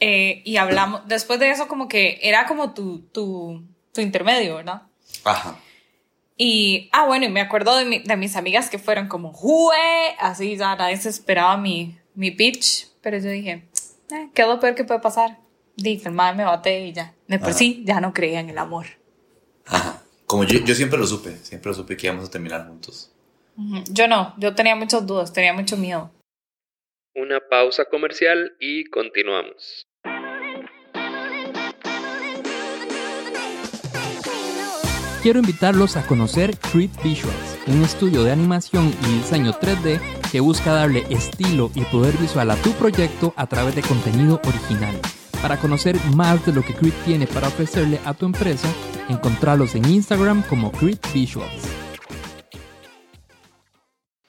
Eh, 0.00 0.42
y 0.44 0.56
hablamos, 0.56 1.06
después 1.06 1.38
de 1.38 1.50
eso 1.50 1.68
como 1.68 1.86
que 1.88 2.18
era 2.22 2.46
como 2.46 2.74
tu, 2.74 3.02
tu, 3.10 3.62
tu 3.94 4.00
intermedio, 4.00 4.56
¿verdad? 4.56 4.82
Ajá. 5.24 5.56
Y, 6.36 6.88
ah, 6.92 7.04
bueno, 7.04 7.26
y 7.26 7.28
me 7.28 7.40
acuerdo 7.40 7.76
de, 7.76 7.84
mi- 7.84 7.98
de 8.00 8.16
mis 8.16 8.34
amigas 8.34 8.68
que 8.68 8.78
fueron 8.78 9.06
como, 9.06 9.32
¡jue! 9.32 9.76
Así 10.18 10.56
ya 10.56 10.74
nadie 10.74 10.96
se 10.96 11.08
esperaba 11.10 11.56
mi, 11.56 11.98
mi 12.14 12.30
pitch, 12.32 12.88
pero 13.00 13.18
yo 13.18 13.28
dije, 13.30 13.68
eh, 14.10 14.30
¿qué 14.34 14.42
es 14.42 14.48
lo 14.48 14.58
peor 14.58 14.74
que 14.74 14.82
puede 14.84 14.98
pasar? 15.00 15.38
Dije, 15.76 16.08
el 16.08 16.14
madre 16.14 16.36
me 16.36 16.44
bate 16.44 16.86
y 16.86 16.92
ya. 16.92 17.14
De 17.26 17.38
por 17.38 17.50
Ajá. 17.50 17.58
sí, 17.58 17.82
ya 17.84 18.00
no 18.00 18.12
creía 18.12 18.40
en 18.40 18.50
el 18.50 18.58
amor. 18.58 18.86
Ajá. 19.66 20.02
Como 20.26 20.44
yo, 20.44 20.58
yo 20.60 20.74
siempre 20.74 20.98
lo 20.98 21.06
supe, 21.06 21.36
siempre 21.38 21.70
lo 21.70 21.74
supe 21.74 21.96
que 21.96 22.06
íbamos 22.06 22.28
a 22.28 22.30
terminar 22.30 22.66
juntos. 22.66 23.12
Yo 23.90 24.08
no, 24.08 24.34
yo 24.38 24.54
tenía 24.54 24.74
muchas 24.74 25.06
dudas, 25.06 25.32
tenía 25.32 25.52
mucho 25.52 25.76
miedo. 25.76 26.10
Una 27.14 27.38
pausa 27.50 27.84
comercial 27.84 28.56
y 28.58 28.84
continuamos. 28.86 29.86
Quiero 35.22 35.38
invitarlos 35.38 35.96
a 35.96 36.04
conocer 36.06 36.56
Creed 36.72 36.90
Visuals, 37.04 37.58
un 37.68 37.82
estudio 37.84 38.24
de 38.24 38.32
animación 38.32 38.92
y 39.06 39.18
diseño 39.18 39.52
3D 39.52 40.00
que 40.32 40.40
busca 40.40 40.72
darle 40.72 41.04
estilo 41.10 41.70
y 41.74 41.82
poder 41.82 42.16
visual 42.16 42.50
a 42.50 42.56
tu 42.56 42.72
proyecto 42.72 43.32
a 43.36 43.46
través 43.46 43.76
de 43.76 43.82
contenido 43.82 44.40
original. 44.44 44.98
Para 45.42 45.56
conocer 45.56 45.96
más 46.14 46.46
de 46.46 46.52
lo 46.52 46.62
que 46.62 46.72
Creed 46.72 46.94
tiene 47.04 47.26
para 47.26 47.48
ofrecerle 47.48 47.98
a 48.04 48.14
tu 48.14 48.26
empresa, 48.26 48.68
encontrarlos 49.08 49.74
en 49.74 49.84
Instagram 49.86 50.42
como 50.48 50.70
Creed 50.70 50.98
Visuals. 51.12 51.82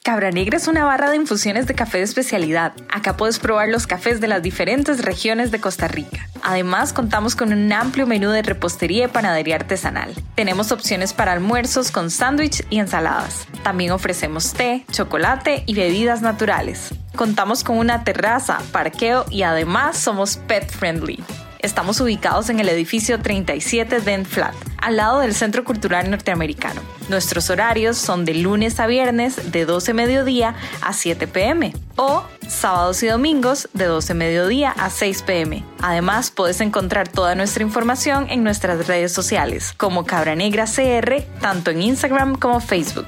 Cabra 0.03 0.31
Negra 0.31 0.57
es 0.57 0.67
una 0.67 0.83
barra 0.83 1.09
de 1.11 1.15
infusiones 1.15 1.65
de 1.65 1.75
café 1.75 1.99
de 1.99 2.03
especialidad. 2.03 2.73
Acá 2.91 3.15
puedes 3.15 3.39
probar 3.39 3.69
los 3.69 3.87
cafés 3.87 4.19
de 4.19 4.27
las 4.27 4.41
diferentes 4.41 5.05
regiones 5.05 5.49
de 5.49 5.61
Costa 5.61 5.87
Rica. 5.87 6.27
Además, 6.41 6.91
contamos 6.91 7.37
con 7.37 7.53
un 7.53 7.71
amplio 7.71 8.05
menú 8.05 8.29
de 8.29 8.41
repostería 8.41 9.05
y 9.05 9.07
panadería 9.07 9.55
artesanal. 9.55 10.13
Tenemos 10.35 10.73
opciones 10.73 11.13
para 11.13 11.31
almuerzos 11.31 11.89
con 11.89 12.11
sándwich 12.11 12.65
y 12.69 12.79
ensaladas. 12.79 13.47
También 13.63 13.91
ofrecemos 13.91 14.51
té, 14.51 14.83
chocolate 14.91 15.63
y 15.67 15.73
bebidas 15.73 16.21
naturales. 16.21 16.89
Contamos 17.15 17.63
con 17.63 17.77
una 17.77 18.03
terraza, 18.03 18.59
parqueo 18.71 19.25
y 19.29 19.43
además 19.43 19.97
somos 19.97 20.37
pet 20.37 20.71
friendly. 20.71 21.23
Estamos 21.59 22.01
ubicados 22.01 22.49
en 22.49 22.59
el 22.59 22.67
edificio 22.67 23.21
37 23.21 24.01
Dent 24.01 24.27
Flat, 24.27 24.55
al 24.79 24.97
lado 24.97 25.19
del 25.19 25.33
Centro 25.33 25.63
Cultural 25.63 26.09
Norteamericano. 26.09 26.81
Nuestros 27.07 27.49
horarios 27.49 27.97
son 27.97 28.25
de 28.25 28.33
lunes 28.33 28.79
a 28.79 28.87
viernes 28.87 29.51
de 29.51 29.65
12 29.65 29.93
mediodía 29.93 30.55
a 30.81 30.91
7 30.91 31.27
pm 31.27 31.73
o 31.95 32.23
sábados 32.49 33.01
y 33.03 33.07
domingos 33.07 33.69
de 33.73 33.85
12 33.85 34.13
mediodía 34.15 34.71
a 34.71 34.89
6 34.89 35.21
pm. 35.21 35.63
Además, 35.81 36.31
puedes 36.31 36.59
encontrar 36.61 37.07
toda 37.07 37.35
nuestra 37.35 37.63
información 37.63 38.25
en 38.29 38.43
nuestras 38.43 38.87
redes 38.87 39.13
sociales 39.13 39.73
como 39.77 40.05
Cabra 40.05 40.35
Negra 40.35 40.65
CR, 40.65 41.21
tanto 41.39 41.71
en 41.71 41.83
Instagram 41.83 42.35
como 42.35 42.59
Facebook. 42.59 43.07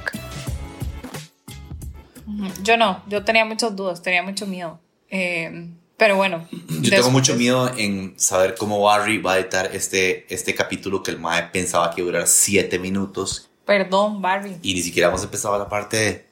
Yo 2.62 2.76
no, 2.76 3.02
yo 3.08 3.24
tenía 3.24 3.44
muchas 3.44 3.74
dudas, 3.76 4.02
tenía 4.02 4.22
mucho 4.22 4.46
miedo. 4.46 4.78
Eh, 5.10 5.70
pero 5.96 6.16
bueno. 6.16 6.46
Yo 6.82 6.90
tengo 6.90 7.10
mucho 7.10 7.34
miedo 7.36 7.70
en 7.76 8.18
saber 8.18 8.54
cómo 8.56 8.80
Barry 8.82 9.18
va 9.18 9.34
a 9.34 9.38
editar 9.38 9.70
este, 9.74 10.32
este 10.32 10.54
capítulo 10.54 11.02
que 11.02 11.10
el 11.10 11.18
Mae 11.18 11.44
pensaba 11.44 11.90
que 11.94 12.00
iba 12.02 12.10
a 12.10 12.12
durar 12.12 12.28
7 12.28 12.78
minutos 12.78 13.48
Perdón, 13.64 14.20
Barry. 14.20 14.56
y 14.62 14.74
ni 14.74 14.82
siquiera 14.82 15.08
hemos 15.08 15.22
empezado 15.22 15.58
la 15.58 15.68
parte 15.68 15.96
de... 15.96 16.26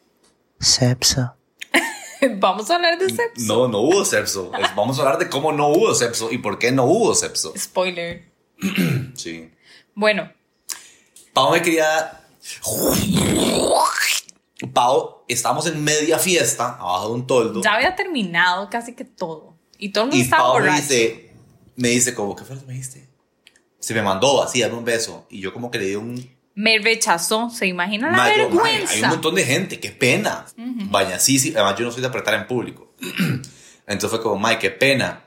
Sepso. 0.60 1.34
Vamos 2.38 2.70
a 2.70 2.76
hablar 2.76 2.98
de 2.98 3.08
sexo. 3.10 3.32
No, 3.46 3.68
no 3.68 3.78
hubo 3.80 4.04
sepso. 4.04 4.52
Es- 4.58 4.74
Vamos 4.76 4.98
a 4.98 5.02
hablar 5.02 5.18
de 5.18 5.28
cómo 5.28 5.52
no 5.52 5.68
hubo 5.68 5.94
sepso 5.94 6.30
y 6.30 6.38
por 6.38 6.58
qué 6.58 6.70
no 6.72 6.84
hubo 6.84 7.14
sepso. 7.14 7.52
Spoiler. 7.56 8.24
Sí. 9.14 9.50
Bueno, 9.94 10.30
Pau 11.32 11.50
me 11.52 11.60
quería... 11.62 12.20
Pau, 14.72 15.24
estamos 15.28 15.66
en 15.66 15.82
media 15.82 16.18
fiesta, 16.18 16.76
abajo 16.78 17.08
de 17.08 17.14
un 17.14 17.26
toldo. 17.26 17.62
ya 17.62 17.74
había 17.74 17.96
terminado 17.96 18.70
casi 18.70 18.94
que 18.94 19.04
todo. 19.04 19.54
Y 19.78 19.90
todo 19.90 20.04
el 20.04 20.10
mundo 20.10 20.18
Y 20.18 20.22
estaba 20.22 20.44
Pau 20.44 20.60
me 20.60 20.76
dice, 20.76 21.32
me 21.76 21.88
dice 21.88 22.14
como, 22.14 22.36
¿qué 22.36 22.44
fue 22.44 22.54
lo 22.54 22.62
que 22.62 22.68
me 22.68 22.72
dijiste? 22.74 23.08
Se 23.80 23.94
me 23.94 24.02
mandó 24.02 24.42
así, 24.42 24.60
dame 24.60 24.74
un 24.74 24.84
beso. 24.84 25.26
Y 25.28 25.40
yo 25.40 25.52
como 25.52 25.70
que 25.70 25.78
le 25.78 25.86
di 25.86 25.94
un... 25.96 26.34
Me 26.54 26.78
rechazó. 26.78 27.50
¿Se 27.50 27.66
imaginan 27.66 28.16
la 28.16 28.24
vergüenza? 28.24 28.92
hay 28.92 29.02
un 29.02 29.08
montón 29.08 29.34
de 29.34 29.44
gente, 29.44 29.80
qué 29.80 29.90
pena. 29.90 30.46
Vaya, 30.56 31.18
sí, 31.18 31.38
sí, 31.38 31.52
además 31.54 31.76
yo 31.78 31.84
no 31.84 31.90
soy 31.90 32.00
de 32.00 32.06
apretar 32.06 32.34
en 32.34 32.46
público. 32.46 32.94
entonces 33.86 34.10
fue 34.10 34.22
como, 34.22 34.38
Mike, 34.38 34.60
qué 34.60 34.70
pena. 34.70 35.24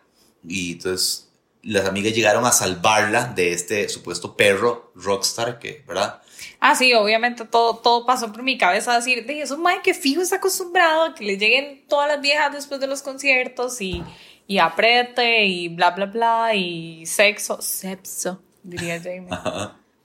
Y 0.48 0.74
entonces 0.74 1.30
las 1.64 1.86
amigas 1.86 2.14
llegaron 2.14 2.46
a 2.46 2.52
salvarla 2.54 3.26
de 3.26 3.52
este 3.52 3.90
supuesto 3.90 4.38
perro 4.38 4.94
rockstar 4.96 5.60
que, 5.60 5.84
¿verdad? 5.86 6.22
Ah, 6.60 6.76
sí, 6.76 6.94
obviamente 6.94 7.46
todo, 7.46 7.78
todo 7.78 8.06
pasó 8.06 8.32
por 8.32 8.44
mi 8.44 8.58
cabeza 8.58 8.96
decir, 8.96 9.26
de 9.26 9.42
eso, 9.42 9.58
madre, 9.58 9.82
que 9.84 9.94
fijo 9.94 10.22
está 10.22 10.38
acostumbrado 10.38 11.04
a 11.04 11.16
que 11.16 11.24
le 11.24 11.38
lleguen 11.38 11.86
todas 11.88 12.08
las 12.08 12.22
viejas 12.22 12.52
después 12.52 12.80
de 12.80 12.88
los 12.88 13.02
conciertos 13.02 13.80
y, 13.82 14.04
y 14.48 14.60
apriete 14.60 15.46
y 15.46 15.70
bla, 15.70 15.92
bla, 15.92 16.06
bla 16.06 16.56
y 16.56 17.06
sexo, 17.06 17.62
sexo, 17.62 18.42
diría 18.64 19.00
Jamie. 19.04 19.28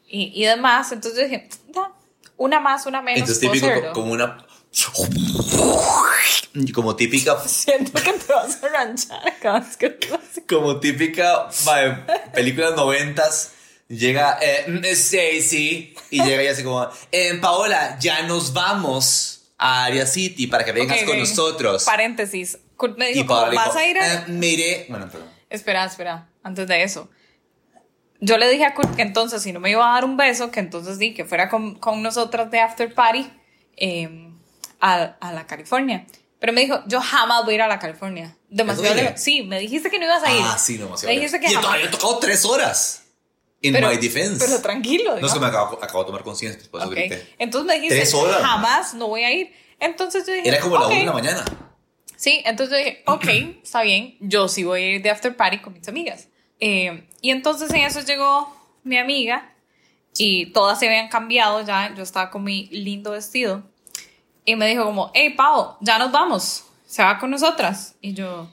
y, 0.08 0.32
y 0.34 0.44
demás. 0.44 0.92
Entonces 0.92 1.30
dije, 1.30 1.48
una 2.36 2.60
más, 2.60 2.86
una 2.86 3.00
menos. 3.00 3.20
Entonces 3.20 3.40
típico 3.40 3.66
hacerlo. 3.66 3.92
como 3.92 4.12
una... 4.12 4.46
Como 6.74 6.96
típica... 6.96 7.38
Siento 7.46 7.92
que 7.92 8.12
te 8.12 8.32
vas 8.32 8.62
a 8.62 8.68
ranchar. 8.68 9.20
Como 10.48 10.80
típica 10.80 11.48
ma, 11.64 12.06
películas 12.32 12.74
noventas. 12.76 13.52
Llega 13.92 14.38
eh, 14.40 14.64
Stacy 14.92 15.94
y 16.10 16.22
llega 16.22 16.42
y 16.42 16.46
así 16.46 16.62
como, 16.62 16.88
eh, 17.10 17.34
Paola, 17.42 17.98
ya 18.00 18.22
nos 18.22 18.54
vamos 18.54 19.50
a 19.58 19.84
Area 19.84 20.06
City 20.06 20.46
para 20.46 20.64
que 20.64 20.72
vengas 20.72 21.02
con 21.02 21.18
nosotros. 21.18 21.84
Paréntesis. 21.84 22.58
Kurt 22.76 22.96
me 22.96 23.10
Y 23.10 23.14
dijo, 23.14 23.26
Paola 23.26 23.48
"¿Cómo 23.48 23.50
le 23.52 23.56
¿vas 23.58 23.66
dijo, 23.66 23.78
a 23.78 23.86
ir 23.86 23.98
a...? 23.98 24.14
"Eh. 24.26 24.86
Bueno, 24.88 25.10
perdón. 25.10 25.28
Espera, 25.50 25.84
espera, 25.84 26.26
antes 26.42 26.66
de 26.66 26.82
eso. 26.82 27.10
Yo 28.20 28.38
le 28.38 28.48
dije 28.48 28.64
a 28.64 28.72
Kurt 28.74 28.96
que 28.96 29.02
entonces, 29.02 29.42
si 29.42 29.52
no 29.52 29.60
me 29.60 29.70
iba 29.70 29.86
a 29.90 29.94
dar 29.94 30.04
un 30.06 30.16
beso, 30.16 30.50
que 30.50 30.60
entonces 30.60 30.98
di 30.98 31.12
que 31.12 31.26
fuera 31.26 31.50
con, 31.50 31.74
con 31.74 32.00
nosotras 32.02 32.50
de 32.50 32.60
After 32.60 32.94
Party 32.94 33.30
eh, 33.76 34.30
a, 34.80 35.16
a 35.20 35.32
la 35.32 35.46
California. 35.46 36.06
Pero 36.38 36.54
me 36.54 36.62
dijo, 36.62 36.82
yo 36.86 37.00
jamás 37.02 37.44
voy 37.44 37.52
a 37.52 37.56
ir 37.56 37.62
a 37.62 37.68
la 37.68 37.78
California. 37.78 38.36
Demasiado 38.48 38.94
lejos. 38.94 39.20
Sí, 39.20 39.42
me 39.42 39.60
dijiste 39.60 39.90
que 39.90 39.98
no 39.98 40.06
ibas 40.06 40.22
a 40.24 40.32
ir. 40.32 40.42
Ah, 40.44 40.56
sí, 40.58 40.78
demasiado. 40.78 41.12
Me 41.14 41.20
dijiste 41.20 41.38
que 41.40 41.46
y 41.46 41.50
jamás. 41.50 41.62
todavía 41.66 41.86
he 41.86 41.90
tocado 41.90 42.18
tres 42.18 42.44
horas. 42.46 43.01
In 43.62 43.72
pero, 43.72 43.88
my 43.88 43.96
defense. 43.96 44.44
pero 44.44 44.60
tranquilo. 44.60 45.10
no 45.12 45.26
es 45.26 45.32
que 45.32 45.38
digamos. 45.38 45.40
me 45.40 45.46
acabo, 45.46 45.78
acabo 45.82 46.00
de 46.00 46.06
tomar 46.06 46.22
conciencia, 46.24 46.60
por 46.70 46.80
eso 46.80 46.88
Ok. 46.90 46.96
grité. 46.96 47.34
Entonces 47.38 47.66
me 47.66 47.80
dijiste, 47.80 48.16
horas, 48.16 48.42
jamás 48.42 48.94
no 48.94 49.06
voy 49.08 49.22
a 49.24 49.32
ir. 49.32 49.52
Entonces 49.78 50.26
yo 50.26 50.32
dije, 50.32 50.48
Era 50.48 50.60
como 50.60 50.76
la 50.76 50.86
"Ok". 50.86 50.90
una 50.90 50.98
de 51.00 51.06
la 51.06 51.12
mañana. 51.12 51.44
Sí, 52.16 52.42
entonces 52.44 52.70
yo 52.76 52.84
dije, 52.84 53.02
ok, 53.06 53.60
está 53.62 53.82
bien, 53.82 54.16
yo 54.20 54.48
sí 54.48 54.64
voy 54.64 54.82
a 54.82 54.86
ir 54.96 55.02
de 55.02 55.10
after 55.10 55.36
party 55.36 55.58
con 55.58 55.72
mis 55.72 55.86
amigas. 55.88 56.28
Eh, 56.60 57.08
y 57.20 57.30
entonces 57.30 57.70
en 57.70 57.82
eso 57.82 58.00
llegó 58.02 58.54
mi 58.84 58.98
amiga 58.98 59.54
y 60.18 60.46
todas 60.46 60.78
se 60.78 60.86
habían 60.86 61.08
cambiado 61.08 61.62
ya, 61.64 61.94
yo 61.96 62.02
estaba 62.02 62.30
con 62.30 62.44
mi 62.44 62.66
lindo 62.66 63.12
vestido 63.12 63.62
y 64.44 64.56
me 64.56 64.66
dijo 64.66 64.84
como, 64.84 65.10
hey 65.14 65.30
Pau, 65.36 65.76
ya 65.80 65.98
nos 65.98 66.10
vamos, 66.12 66.64
se 66.86 67.02
va 67.02 67.18
con 67.18 67.30
nosotras. 67.30 67.94
Y 68.00 68.14
yo, 68.14 68.50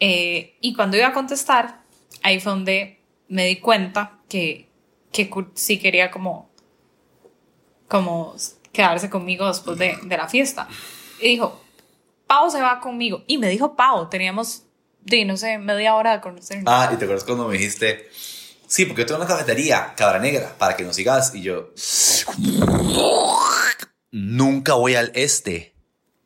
eh, 0.00 0.56
y 0.60 0.74
cuando 0.74 0.96
iba 0.96 1.08
a 1.08 1.12
contestar, 1.12 1.82
ahí 2.22 2.40
fue 2.40 2.52
donde 2.52 2.95
me 3.28 3.46
di 3.46 3.56
cuenta 3.56 4.20
que, 4.28 4.68
que 5.12 5.30
sí 5.54 5.78
quería 5.78 6.10
como, 6.10 6.50
como 7.88 8.34
quedarse 8.72 9.10
conmigo 9.10 9.46
después 9.46 9.78
de, 9.78 9.98
de 10.02 10.16
la 10.16 10.28
fiesta. 10.28 10.68
Y 11.20 11.28
dijo, 11.28 11.60
Pau 12.26 12.50
se 12.50 12.60
va 12.60 12.80
conmigo. 12.80 13.24
Y 13.26 13.38
me 13.38 13.48
dijo 13.48 13.76
Pau, 13.76 14.08
teníamos, 14.08 14.64
de, 15.00 15.24
no 15.24 15.36
sé, 15.36 15.58
media 15.58 15.94
hora 15.94 16.12
de 16.12 16.20
conocernos. 16.20 16.64
Ah, 16.66 16.90
y 16.92 16.96
te 16.96 17.04
acuerdas 17.04 17.24
cuando 17.24 17.48
me 17.48 17.56
dijiste, 17.56 18.08
sí, 18.66 18.84
porque 18.84 19.02
yo 19.02 19.06
tengo 19.06 19.20
una 19.20 19.28
cafetería, 19.28 19.94
Cabra 19.96 20.18
Negra, 20.18 20.54
para 20.58 20.76
que 20.76 20.84
nos 20.84 20.96
sigas. 20.96 21.34
Y 21.34 21.42
yo, 21.42 21.72
nunca 24.10 24.74
voy 24.74 24.94
al 24.94 25.12
este. 25.14 25.74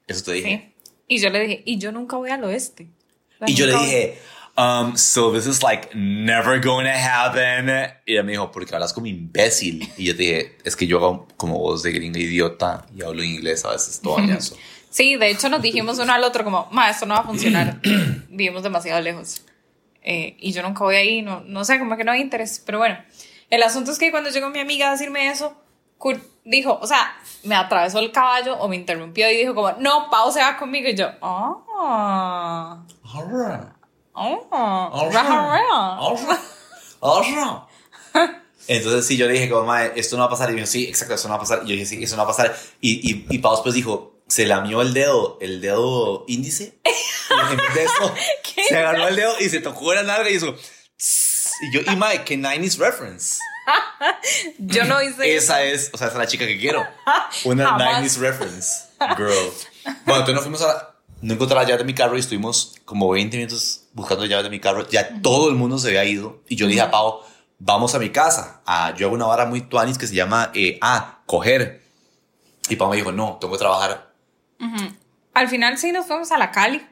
Eso 0.06 0.24
te 0.24 0.32
dije. 0.32 0.48
Sí. 0.48 0.90
Y 1.08 1.18
yo 1.18 1.30
le 1.30 1.40
dije, 1.40 1.62
y 1.66 1.78
yo 1.78 1.92
nunca 1.92 2.16
voy 2.16 2.30
al 2.30 2.44
oeste. 2.44 2.88
O 3.34 3.38
sea, 3.38 3.50
Y 3.50 3.54
yo 3.54 3.66
le 3.66 3.72
dije, 3.74 4.18
um, 4.56 4.96
so 4.96 5.32
this 5.32 5.46
is 5.46 5.62
like 5.62 5.94
never 5.94 6.60
going 6.60 6.84
to 6.84 6.92
happen. 6.92 7.68
Y 8.06 8.14
ella 8.14 8.22
me 8.22 8.32
dijo, 8.32 8.50
porque 8.50 8.74
hablas 8.74 8.92
como 8.92 9.06
imbécil. 9.06 9.88
Y 9.96 10.06
yo 10.06 10.16
te 10.16 10.22
dije, 10.22 10.58
es 10.64 10.76
que 10.76 10.86
yo 10.86 10.98
hago 10.98 11.28
como 11.36 11.58
voz 11.58 11.82
de 11.82 11.92
gringa 11.92 12.18
idiota 12.18 12.86
y 12.94 13.02
hablo 13.02 13.22
inglés 13.22 13.64
a 13.64 13.70
veces 13.70 14.00
todo 14.00 14.18
añazo. 14.18 14.56
Sí, 14.90 15.14
de 15.14 15.30
hecho 15.30 15.48
nos 15.48 15.62
dijimos 15.62 16.00
uno 16.00 16.12
al 16.12 16.24
otro 16.24 16.42
como, 16.42 16.66
ma, 16.72 16.90
esto 16.90 17.06
no 17.06 17.14
va 17.14 17.20
a 17.20 17.24
funcionar. 17.24 17.80
Vivimos 18.28 18.64
demasiado 18.64 19.00
lejos. 19.00 19.42
Eh, 20.02 20.36
y 20.40 20.50
yo 20.50 20.62
nunca 20.62 20.82
voy 20.82 20.96
ahí, 20.96 21.22
no, 21.22 21.42
no 21.42 21.64
sé, 21.64 21.78
como 21.78 21.96
que 21.96 22.02
no 22.02 22.10
hay 22.10 22.20
interés. 22.20 22.60
Pero 22.66 22.78
bueno, 22.78 22.98
el 23.50 23.62
asunto 23.62 23.92
es 23.92 24.00
que 24.00 24.10
cuando 24.10 24.30
llegó 24.30 24.50
mi 24.50 24.58
amiga 24.58 24.88
a 24.88 24.90
decirme 24.90 25.28
eso, 25.30 25.54
Kurt 25.96 26.20
dijo, 26.44 26.78
o 26.80 26.86
sea, 26.88 27.16
me 27.44 27.54
atravesó 27.54 28.00
el 28.00 28.10
caballo 28.10 28.56
o 28.56 28.68
me 28.68 28.74
interrumpió 28.74 29.30
y 29.30 29.36
dijo 29.36 29.54
como, 29.54 29.72
no, 29.72 30.08
Pau 30.10 30.32
se 30.32 30.40
va 30.40 30.56
conmigo. 30.56 30.88
Y 30.88 30.96
yo, 30.96 31.08
ah, 31.22 32.82
ah, 34.14 34.90
Entonces 38.68 39.06
sí, 39.06 39.16
yo 39.16 39.26
le 39.26 39.32
dije 39.32 39.48
como, 39.50 39.64
mae, 39.66 39.92
esto 39.96 40.16
no 40.16 40.22
va 40.22 40.26
a 40.26 40.30
pasar. 40.30 40.50
Y 40.50 40.52
me 40.52 40.60
dijo, 40.60 40.70
sí, 40.70 40.86
exacto, 40.86 41.14
eso 41.14 41.28
no 41.28 41.32
va 41.32 41.38
a 41.38 41.40
pasar. 41.40 41.62
Y 41.64 41.68
yo 41.68 41.72
dije, 41.72 41.86
sí, 41.86 42.02
eso 42.02 42.16
no 42.16 42.24
va 42.24 42.30
a 42.30 42.36
pasar. 42.36 42.56
Y, 42.80 43.10
y, 43.10 43.26
y 43.28 43.38
Pau 43.38 43.52
después 43.52 43.74
dijo, 43.74 44.20
se 44.28 44.46
lamió 44.46 44.80
el 44.82 44.94
dedo, 44.94 45.38
el 45.40 45.60
dedo 45.60 46.24
índice. 46.28 46.78
Y 46.84 47.52
en 47.52 47.56
vez 47.56 47.74
de 47.74 47.84
eso, 47.84 48.14
se 48.68 48.76
agarró 48.76 49.08
el 49.08 49.16
dedo 49.16 49.34
y 49.40 49.48
se 49.48 49.60
tocó 49.60 49.92
la 49.94 50.02
nalga 50.02 50.30
y 50.30 50.34
hizo... 50.34 50.54
Y 51.62 51.72
yo, 51.72 51.80
y 51.92 51.96
mae, 51.96 52.24
que 52.24 52.38
90s 52.38 52.78
reference. 52.78 53.38
Yo 54.58 54.84
no 54.84 55.02
hice 55.02 55.36
eso. 55.36 55.52
Esa 55.52 55.62
es, 55.62 55.90
o 55.92 55.98
sea, 55.98 56.06
esa 56.08 56.16
es 56.16 56.20
la 56.20 56.26
chica 56.26 56.46
que 56.46 56.58
quiero. 56.58 56.86
Una 57.44 57.66
Jamás. 57.66 58.02
90s 58.02 58.18
reference. 58.18 58.68
Girl. 59.16 59.52
Bueno, 60.04 60.20
entonces 60.20 60.34
nos 60.34 60.42
fuimos 60.42 60.62
a. 60.62 60.89
No 61.22 61.34
encontré 61.34 61.54
la 61.54 61.64
llave 61.64 61.78
de 61.78 61.84
mi 61.84 61.94
carro 61.94 62.16
y 62.16 62.20
estuvimos 62.20 62.76
como 62.84 63.08
20 63.10 63.36
minutos 63.36 63.84
buscando 63.92 64.24
la 64.24 64.30
llave 64.30 64.44
de 64.44 64.50
mi 64.50 64.60
carro. 64.60 64.88
Ya 64.88 65.20
todo 65.20 65.50
el 65.50 65.56
mundo 65.56 65.78
se 65.78 65.88
había 65.88 66.04
ido. 66.04 66.40
Y 66.48 66.56
yo 66.56 66.66
le 66.66 66.72
dije 66.72 66.82
a 66.82 66.90
Pau, 66.90 67.20
vamos 67.58 67.94
a 67.94 67.98
mi 67.98 68.10
casa. 68.10 68.62
Ah, 68.66 68.94
yo 68.96 69.06
hago 69.06 69.14
una 69.14 69.26
vara 69.26 69.46
muy 69.46 69.60
tuanis 69.60 69.98
que 69.98 70.06
se 70.06 70.14
llama, 70.14 70.50
eh, 70.54 70.78
ah, 70.80 71.20
coger. 71.26 71.82
Y 72.68 72.76
Pau 72.76 72.88
me 72.88 72.96
dijo, 72.96 73.12
no, 73.12 73.36
tengo 73.40 73.52
que 73.52 73.58
trabajar. 73.58 74.12
Al 75.34 75.48
final 75.48 75.78
sí 75.78 75.92
nos 75.92 76.06
fuimos 76.06 76.32
a 76.32 76.38
la 76.38 76.50
Cali, 76.50 76.82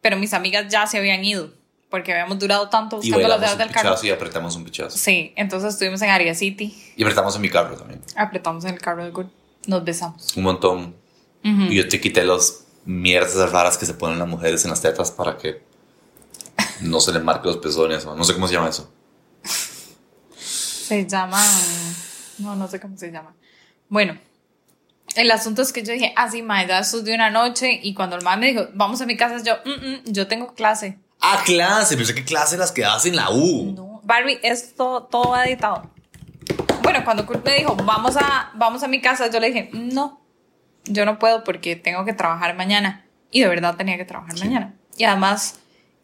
pero 0.00 0.16
mis 0.16 0.32
amigas 0.34 0.66
ya 0.68 0.86
se 0.86 0.98
habían 0.98 1.24
ido 1.24 1.50
porque 1.90 2.12
habíamos 2.12 2.38
durado 2.38 2.68
tanto 2.68 2.96
buscando 2.96 3.28
las 3.28 3.40
llaves 3.40 3.58
del 3.58 3.70
carro. 3.70 3.94
y 4.02 4.10
apretamos 4.10 4.56
un 4.56 4.64
pichazo. 4.64 4.96
Sí, 4.98 5.32
entonces 5.36 5.74
estuvimos 5.74 6.02
en 6.02 6.10
Aria 6.10 6.34
City, 6.34 6.76
Y 6.96 7.02
apretamos 7.02 7.36
en 7.36 7.42
mi 7.42 7.48
carro 7.48 7.76
también. 7.76 8.02
apretamos 8.16 8.64
en 8.64 8.74
el 8.74 8.80
carro 8.80 9.02
del 9.02 9.12
Good, 9.12 9.26
nos 9.66 9.84
besamos. 9.84 10.36
Un 10.36 10.42
montón. 10.42 10.96
Y 11.42 11.76
yo 11.76 11.88
te 11.88 12.00
quité 12.00 12.24
los 12.24 12.65
mierdas 12.86 13.50
raras 13.52 13.76
que 13.76 13.84
se 13.84 13.94
ponen 13.94 14.18
las 14.18 14.28
mujeres 14.28 14.64
en 14.64 14.70
las 14.70 14.80
tetas 14.80 15.10
para 15.10 15.36
que 15.36 15.62
no 16.80 17.00
se 17.00 17.12
les 17.12 17.22
marque 17.22 17.48
los 17.48 17.58
pezones. 17.58 18.06
No 18.06 18.24
sé 18.24 18.32
cómo 18.32 18.46
se 18.48 18.54
llama 18.54 18.68
eso. 18.70 18.90
Se 20.34 21.06
llama. 21.06 21.42
No, 22.38 22.54
no 22.54 22.68
sé 22.68 22.80
cómo 22.80 22.96
se 22.96 23.10
llama. 23.10 23.34
Bueno, 23.88 24.18
el 25.16 25.30
asunto 25.30 25.62
es 25.62 25.72
que 25.72 25.82
yo 25.82 25.92
dije, 25.92 26.12
ah, 26.16 26.30
sí, 26.30 26.42
mae, 26.42 26.66
ya 26.66 26.78
esto 26.80 26.98
es 26.98 27.04
de 27.04 27.14
una 27.14 27.30
noche. 27.30 27.80
Y 27.82 27.94
cuando 27.94 28.16
el 28.16 28.22
mae 28.22 28.36
me 28.36 28.46
dijo, 28.48 28.68
vamos 28.74 29.00
a 29.00 29.06
mi 29.06 29.16
casa, 29.16 29.42
yo, 29.42 29.54
"Mm, 29.64 29.86
mm, 29.90 30.12
yo 30.12 30.26
tengo 30.28 30.54
clase. 30.54 30.98
Ah, 31.20 31.42
clase. 31.44 31.96
Pensé 31.96 32.14
que 32.14 32.24
clase 32.24 32.56
las 32.56 32.72
que 32.72 32.82
das 32.82 33.06
en 33.06 33.16
la 33.16 33.30
U. 33.30 33.72
No, 33.74 34.00
Barbie, 34.04 34.38
esto 34.42 35.08
todo 35.10 35.30
va 35.30 35.44
editado. 35.46 35.90
Bueno, 36.82 37.04
cuando 37.04 37.26
Kurt 37.26 37.44
me 37.44 37.56
dijo, 37.56 37.74
vamos 37.74 38.16
a, 38.16 38.52
vamos 38.54 38.82
a 38.82 38.88
mi 38.88 39.00
casa, 39.00 39.28
yo 39.30 39.40
le 39.40 39.48
dije, 39.48 39.70
no, 39.72 40.20
yo 40.86 41.04
no 41.04 41.18
puedo 41.18 41.44
porque 41.44 41.76
tengo 41.76 42.04
que 42.04 42.12
trabajar 42.12 42.56
mañana. 42.56 43.04
Y 43.30 43.40
de 43.40 43.48
verdad 43.48 43.76
tenía 43.76 43.96
que 43.96 44.04
trabajar 44.04 44.38
mañana. 44.38 44.74
Y 44.96 45.04
además, 45.04 45.58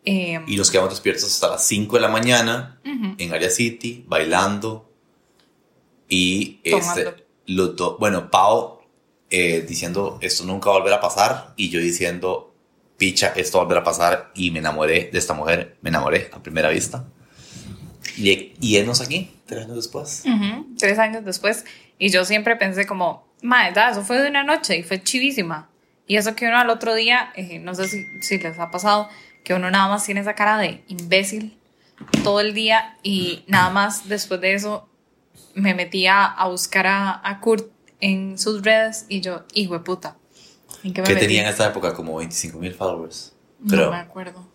eh, 0.05 0.41
Y 0.47 0.57
nos 0.57 0.71
quedamos 0.71 0.91
despiertos 0.91 1.25
hasta 1.25 1.49
las 1.49 1.65
5 1.67 1.97
de 1.97 2.03
la 2.03 2.09
mañana 2.09 2.81
en 2.85 3.33
Area 3.33 3.51
City, 3.51 4.05
bailando. 4.07 4.91
Y 6.09 6.61
Tomando. 6.69 7.01
este, 7.01 7.27
los 7.47 7.77
dos, 7.77 7.99
bueno, 7.99 8.31
Pau 8.31 8.81
eh, 9.31 9.65
diciendo 9.67 10.19
esto 10.21 10.45
nunca 10.45 10.69
va 10.71 10.77
a 10.77 10.79
volver 10.81 10.95
a 10.95 11.01
pasar. 11.01 11.55
Y 11.57 11.71
yo 11.71 11.81
diciendo, 11.81 12.55
picha, 12.99 13.33
esto 13.37 13.59
va 13.59 13.63
a 13.63 13.67
volver 13.67 13.79
a 13.83 13.85
pasar. 13.85 14.33
Y 14.35 14.51
me 14.51 14.59
enamoré 14.59 15.09
de 15.13 15.19
esta 15.19 15.35
mujer, 15.35 15.79
me 15.81 15.91
enamoré 15.91 16.31
a 16.33 16.43
primera 16.43 16.69
vista. 16.69 17.05
Y, 18.17 18.55
y 18.61 18.77
aquí, 18.77 19.31
tres 19.47 19.65
años 19.65 19.77
después. 19.77 20.25
Tres 20.79 20.99
años 20.99 21.25
después. 21.25 21.65
Y 21.99 22.11
yo 22.11 22.25
siempre 22.25 22.57
pensé 22.57 22.87
como, 22.87 23.27
madre, 23.43 23.73
ya, 23.75 23.91
eso 23.91 24.03
fue 24.03 24.19
de 24.21 24.29
una 24.31 24.45
noche 24.45 24.77
y 24.79 24.83
fue 24.83 25.03
chivísima. 25.03 25.69
Y 26.07 26.17
eso 26.17 26.35
que 26.35 26.47
uno 26.47 26.59
al 26.59 26.71
otro 26.71 26.95
día, 26.95 27.33
eh, 27.37 27.59
no 27.59 27.75
sé 27.75 27.89
si, 27.89 28.05
si 28.23 28.39
les 28.39 28.59
ha 28.59 28.71
pasado, 28.71 29.09
que 29.45 29.55
uno 29.55 29.71
nada 29.71 29.89
más 29.89 30.05
tiene 30.05 30.21
esa 30.21 30.35
cara 30.35 30.59
de 30.59 30.83
imbécil 30.89 31.59
todo 32.25 32.41
el 32.41 32.55
día 32.55 32.97
y 33.03 33.45
nada 33.47 33.71
más 33.71 34.09
después 34.09 34.41
de 34.41 34.55
eso 34.55 34.89
me 35.55 35.75
metía 35.75 36.25
a 36.25 36.49
buscar 36.49 36.87
a, 36.87 37.21
a 37.29 37.41
Kurt 37.41 37.71
en 38.01 38.39
sus 38.39 38.63
redes 38.63 39.07
y 39.09 39.21
yo, 39.21 39.45
hijo 39.55 39.75
de 39.75 39.81
puta. 39.81 40.17
¿En 40.83 40.93
qué 40.93 41.01
me 41.03 41.07
Que 41.07 41.15
metí? 41.15 41.27
tenía 41.27 41.43
en 41.43 41.49
esta 41.49 41.69
época 41.69 41.95
como 41.95 42.17
25 42.17 42.59
mil 42.59 42.75
followers. 42.75 43.35
No 43.61 43.71
Pero 43.71 43.91
me 43.93 43.97
acuerdo. 43.99 44.49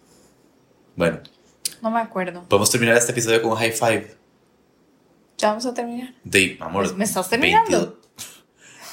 bueno, 0.97 1.19
No 1.81 1.89
me 1.91 2.01
acuerdo. 2.01 2.43
podemos 2.49 2.69
terminar 2.69 2.97
este 2.97 3.13
episodio 3.13 3.41
con 3.41 3.51
un 3.51 3.57
high 3.57 3.71
five. 3.71 4.15
Ya 5.37 5.49
vamos 5.49 5.65
a 5.65 5.73
terminar. 5.73 6.13
De, 6.23 6.57
amor, 6.59 6.95
¿Me 6.95 7.05
estás 7.05 7.29
terminando? 7.29 7.69
22. 7.69 7.93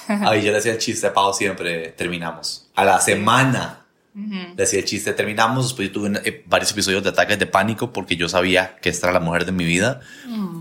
Ay, 0.27 0.43
yo 0.43 0.53
le 0.53 0.59
hacía 0.59 0.73
el 0.73 0.79
chiste 0.79 1.07
a 1.07 1.13
Pau 1.15 1.33
siempre, 1.33 1.89
terminamos. 1.91 2.69
A 2.75 2.85
la 2.85 3.01
semana 3.01 3.85
le 4.15 4.63
hacía 4.63 4.79
el 4.79 4.85
chiste, 4.85 5.13
terminamos. 5.13 5.67
Después 5.67 5.89
yo 5.89 5.93
tuve 5.93 6.21
eh, 6.25 6.45
varios 6.47 6.71
episodios 6.71 7.03
de 7.03 7.09
ataques 7.09 7.39
de 7.39 7.47
pánico 7.47 7.93
porque 7.93 8.17
yo 8.17 8.29
sabía 8.29 8.77
que 8.77 8.89
esta 8.89 9.09
era 9.09 9.15
la 9.15 9.25
mujer 9.25 9.45
de 9.45 9.53
mi 9.53 9.65
vida 9.65 10.01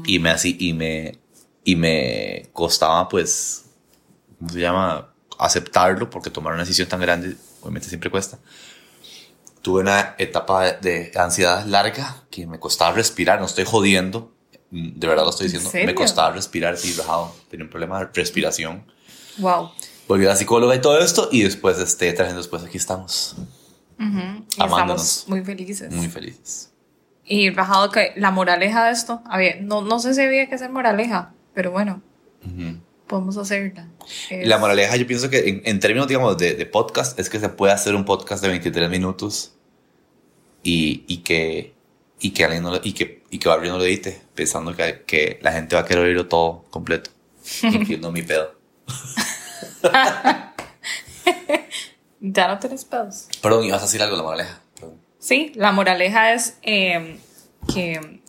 y 0.05 0.19
me 0.19 0.31
así 0.31 0.57
y 0.59 0.73
me 0.73 1.19
y 1.63 1.75
me 1.75 2.49
costaba 2.51 3.07
pues 3.07 3.65
¿cómo 4.39 4.49
se 4.49 4.59
llama? 4.59 5.09
aceptarlo 5.39 6.09
porque 6.09 6.29
tomar 6.29 6.53
una 6.53 6.63
decisión 6.63 6.87
tan 6.87 6.99
grande 6.99 7.35
obviamente 7.61 7.87
siempre 7.87 8.09
cuesta. 8.09 8.39
Tuve 9.61 9.81
una 9.81 10.15
etapa 10.17 10.63
de, 10.63 11.09
de 11.11 11.19
ansiedad 11.19 11.65
larga 11.65 12.23
que 12.29 12.45
me 12.45 12.59
costaba 12.59 12.91
respirar, 12.91 13.39
no 13.39 13.45
estoy 13.45 13.63
jodiendo, 13.63 14.33
mm, 14.71 14.99
de 14.99 15.07
verdad 15.07 15.23
lo 15.23 15.29
estoy 15.29 15.47
¿En 15.47 15.53
diciendo, 15.53 15.85
me 15.85 15.95
costaba 15.95 16.31
respirar, 16.31 16.75
sí, 16.77 16.93
rajado, 16.93 17.33
tenía 17.49 17.65
un 17.65 17.69
problema 17.69 17.99
de 17.99 18.09
respiración. 18.13 18.83
Wow. 19.37 19.71
Volví 20.07 20.25
a 20.25 20.29
la 20.29 20.35
psicóloga 20.35 20.75
y 20.75 20.81
todo 20.81 20.99
esto 20.99 21.29
y 21.31 21.43
después, 21.43 21.79
este, 21.79 22.11
tres 22.13 22.27
años 22.29 22.37
después 22.43 22.63
aquí 22.63 22.77
estamos, 22.77 23.35
Ujú. 23.99 24.17
Y 24.57 24.61
Amándonos. 24.61 25.01
estamos 25.19 25.29
muy 25.29 25.43
felices. 25.45 25.91
muy 25.93 26.07
felices. 26.07 26.71
Y 27.25 27.49
bajado 27.51 27.89
que 27.89 28.11
la 28.17 28.31
moraleja 28.31 28.85
de 28.85 28.91
esto, 28.91 29.21
había, 29.25 29.55
no, 29.61 29.81
no 29.81 29.99
sé 29.99 30.13
si 30.13 30.21
había 30.21 30.47
que 30.49 30.55
hacer 30.55 30.69
moraleja, 30.71 31.33
pero 31.53 31.71
bueno, 31.71 32.01
Ujú. 32.45 32.77
podemos 33.07 33.37
hacerla. 33.37 33.87
Es- 34.29 34.45
La 34.47 34.57
moraleja, 34.57 34.97
yo 34.97 35.07
pienso 35.07 35.29
que 35.29 35.47
en, 35.47 35.61
en 35.63 35.79
términos, 35.79 36.07
digamos, 36.07 36.37
de, 36.37 36.53
de 36.55 36.65
podcast, 36.65 37.17
es 37.17 37.29
que 37.29 37.39
se 37.39 37.47
puede 37.49 37.71
hacer 37.71 37.95
un 37.95 38.03
podcast 38.03 38.43
de 38.43 38.49
23 38.49 38.89
minutos 38.89 39.53
y, 40.63 41.03
y 41.07 41.17
que 41.19 41.73
y 42.19 42.31
que 42.31 42.43
alguien 42.45 42.63
no 42.63 42.71
lo, 42.71 42.79
y 42.83 42.93
que 42.93 43.23
y 43.29 43.37
que 43.39 43.49
Barbie 43.49 43.67
no 43.69 43.77
lo 43.77 43.83
edite, 43.85 44.21
pensando 44.35 44.73
que, 44.75 45.03
que 45.05 45.39
la 45.41 45.51
gente 45.51 45.75
va 45.75 45.81
a 45.81 45.85
querer 45.85 46.03
oírlo 46.05 46.27
todo 46.27 46.63
completo, 46.69 47.09
incluyendo 47.63 48.11
mi 48.11 48.21
pedo. 48.21 48.53
Ya 52.25 52.47
no 52.47 52.57
tenés 52.57 52.85
pedos. 52.85 53.27
Perdón, 53.41 53.65
ibas 53.65 53.81
a 53.81 53.85
decir 53.85 54.01
algo 54.01 54.15
de 54.15 54.21
la 54.21 54.23
moraleja. 54.23 54.61
Perdón. 54.75 54.97
Sí, 55.19 55.51
la 55.55 55.73
moraleja 55.73 56.31
es 56.31 56.57
eh, 56.61 57.19
que, 57.73 58.21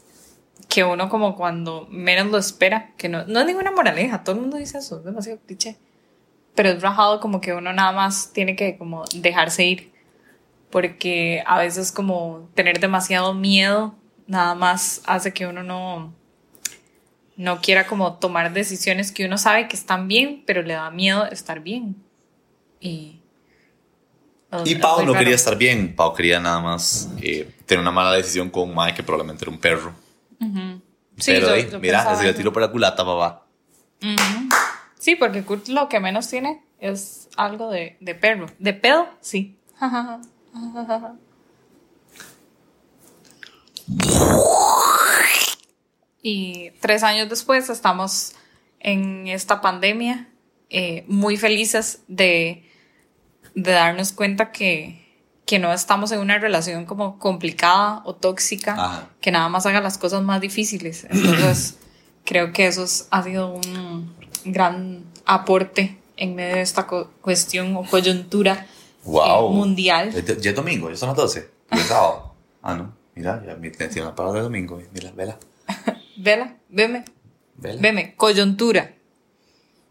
que 0.69 0.83
uno 0.83 1.09
como 1.09 1.37
cuando 1.37 1.87
menos 1.91 2.27
lo 2.27 2.39
espera, 2.39 2.91
que 2.97 3.09
no, 3.09 3.25
no 3.27 3.39
es 3.39 3.47
ninguna 3.47 3.71
moraleja, 3.71 4.25
todo 4.25 4.35
el 4.35 4.41
mundo 4.41 4.57
dice 4.57 4.79
eso, 4.79 4.99
es 4.99 5.05
demasiado 5.05 5.39
cliché. 5.47 5.77
Pero 6.57 6.71
es 6.71 6.83
rajado 6.83 7.21
como 7.21 7.41
que 7.41 7.53
uno 7.53 7.73
nada 7.73 7.93
más 7.93 8.33
tiene 8.33 8.57
que 8.57 8.77
como 8.77 9.05
dejarse 9.15 9.65
ir, 9.65 9.93
porque 10.71 11.45
a 11.47 11.61
veces 11.61 11.93
como 11.93 12.49
tener 12.55 12.81
demasiado 12.81 13.33
miedo 13.33 13.95
nada 14.27 14.57
más 14.57 15.03
hace 15.07 15.33
que 15.33 15.47
uno 15.47 15.63
no, 15.63 16.13
no 17.37 17.61
quiera 17.61 17.87
como 17.87 18.15
tomar 18.15 18.53
decisiones 18.53 19.11
que 19.13 19.25
uno 19.27 19.39
sabe 19.39 19.69
que 19.69 19.77
están 19.77 20.09
bien, 20.09 20.43
pero 20.47 20.63
le 20.63 20.75
da 20.75 20.91
miedo 20.91 21.25
estar 21.27 21.61
bien. 21.61 21.97
Y, 22.81 23.21
Y 24.65 24.75
Pau 24.77 25.01
no 25.01 25.07
raro. 25.13 25.19
quería 25.19 25.35
estar 25.35 25.57
bien, 25.59 25.97
Pau 25.97 26.15
quería 26.15 26.39
nada 26.39 26.61
más 26.61 27.09
eh, 27.21 27.51
tener 27.67 27.81
una 27.83 27.91
mala 27.91 28.13
decisión 28.13 28.51
con 28.51 28.75
Mike 28.75 28.95
que 28.95 29.03
probablemente 29.03 29.45
era 29.45 29.51
un 29.51 29.59
perro. 29.59 29.93
Sí, 30.41 31.33
Pero 31.33 31.47
yo- 31.49 31.55
ahí, 31.55 31.69
yo 31.71 31.81
mira, 31.81 32.23
le 32.23 32.35
tiró 32.35 32.53
por 32.53 32.63
la 32.63 32.71
culata, 32.71 33.05
papá. 33.05 33.47
Sí, 34.99 35.17
porque 35.17 35.43
Kurt 35.43 35.69
lo 35.69 35.89
que 35.89 35.99
menos 36.01 36.29
tiene 36.29 36.63
es 36.79 37.29
algo 37.37 37.71
de, 37.71 37.97
de 38.01 38.15
perro. 38.15 38.47
¿De 38.59 38.75
pedo? 38.75 39.09
Sí. 39.21 39.57
y 46.25 46.71
tres 46.81 47.03
años 47.03 47.29
después 47.29 47.69
estamos 47.69 48.33
en 48.81 49.29
esta 49.29 49.61
pandemia 49.61 50.27
eh, 50.71 51.05
muy 51.07 51.37
felices 51.37 52.01
de, 52.09 52.65
de 53.55 53.71
darnos 53.73 54.13
cuenta 54.13 54.51
que, 54.51 55.07
que 55.45 55.59
no 55.59 55.71
estamos 55.73 56.11
en 56.13 56.21
una 56.21 56.39
relación 56.39 56.87
como 56.87 57.19
complicada 57.19 58.01
o 58.07 58.15
tóxica 58.15 58.73
Ajá. 58.73 59.09
que 59.21 59.31
nada 59.31 59.49
más 59.51 59.67
haga 59.67 59.83
las 59.83 59.99
cosas 59.99 60.23
más 60.23 60.41
difíciles. 60.41 61.07
Entonces, 61.11 61.77
creo 62.25 62.53
que 62.55 62.67
eso 62.67 62.85
es- 62.85 63.07
ha 63.11 63.23
sido 63.23 63.53
un 63.55 64.15
gran 64.47 65.05
aporte 65.27 65.99
en 66.17 66.35
medio 66.35 66.55
de 66.57 66.63
esta 66.63 66.87
cuestión 66.87 67.77
o 67.77 67.85
coyuntura 67.85 68.67
Wow. 69.05 69.51
eh, 69.53 69.55
mundial. 69.55 70.11
Ya 70.41 70.51
es 70.51 70.57
domingo, 70.57 70.89
ya 70.89 70.97
son 70.97 71.09
las 71.11 71.17
12. 71.19 71.51
Ya 71.71 71.77
es 71.77 71.87
sábado. 71.87 72.35
Ah, 72.63 72.75
no. 72.75 72.95
Mira, 73.15 73.43
ya 73.47 73.55
me 73.57 73.71
la 73.71 74.15
palabra 74.15 74.41
de 74.41 74.45
domingo. 74.45 74.81
Mira, 74.93 75.11
vela. 75.13 75.39
Vela, 76.17 76.57
veme, 76.69 77.05
Vela. 77.57 77.81
veme, 77.81 78.15
coyuntura 78.17 78.95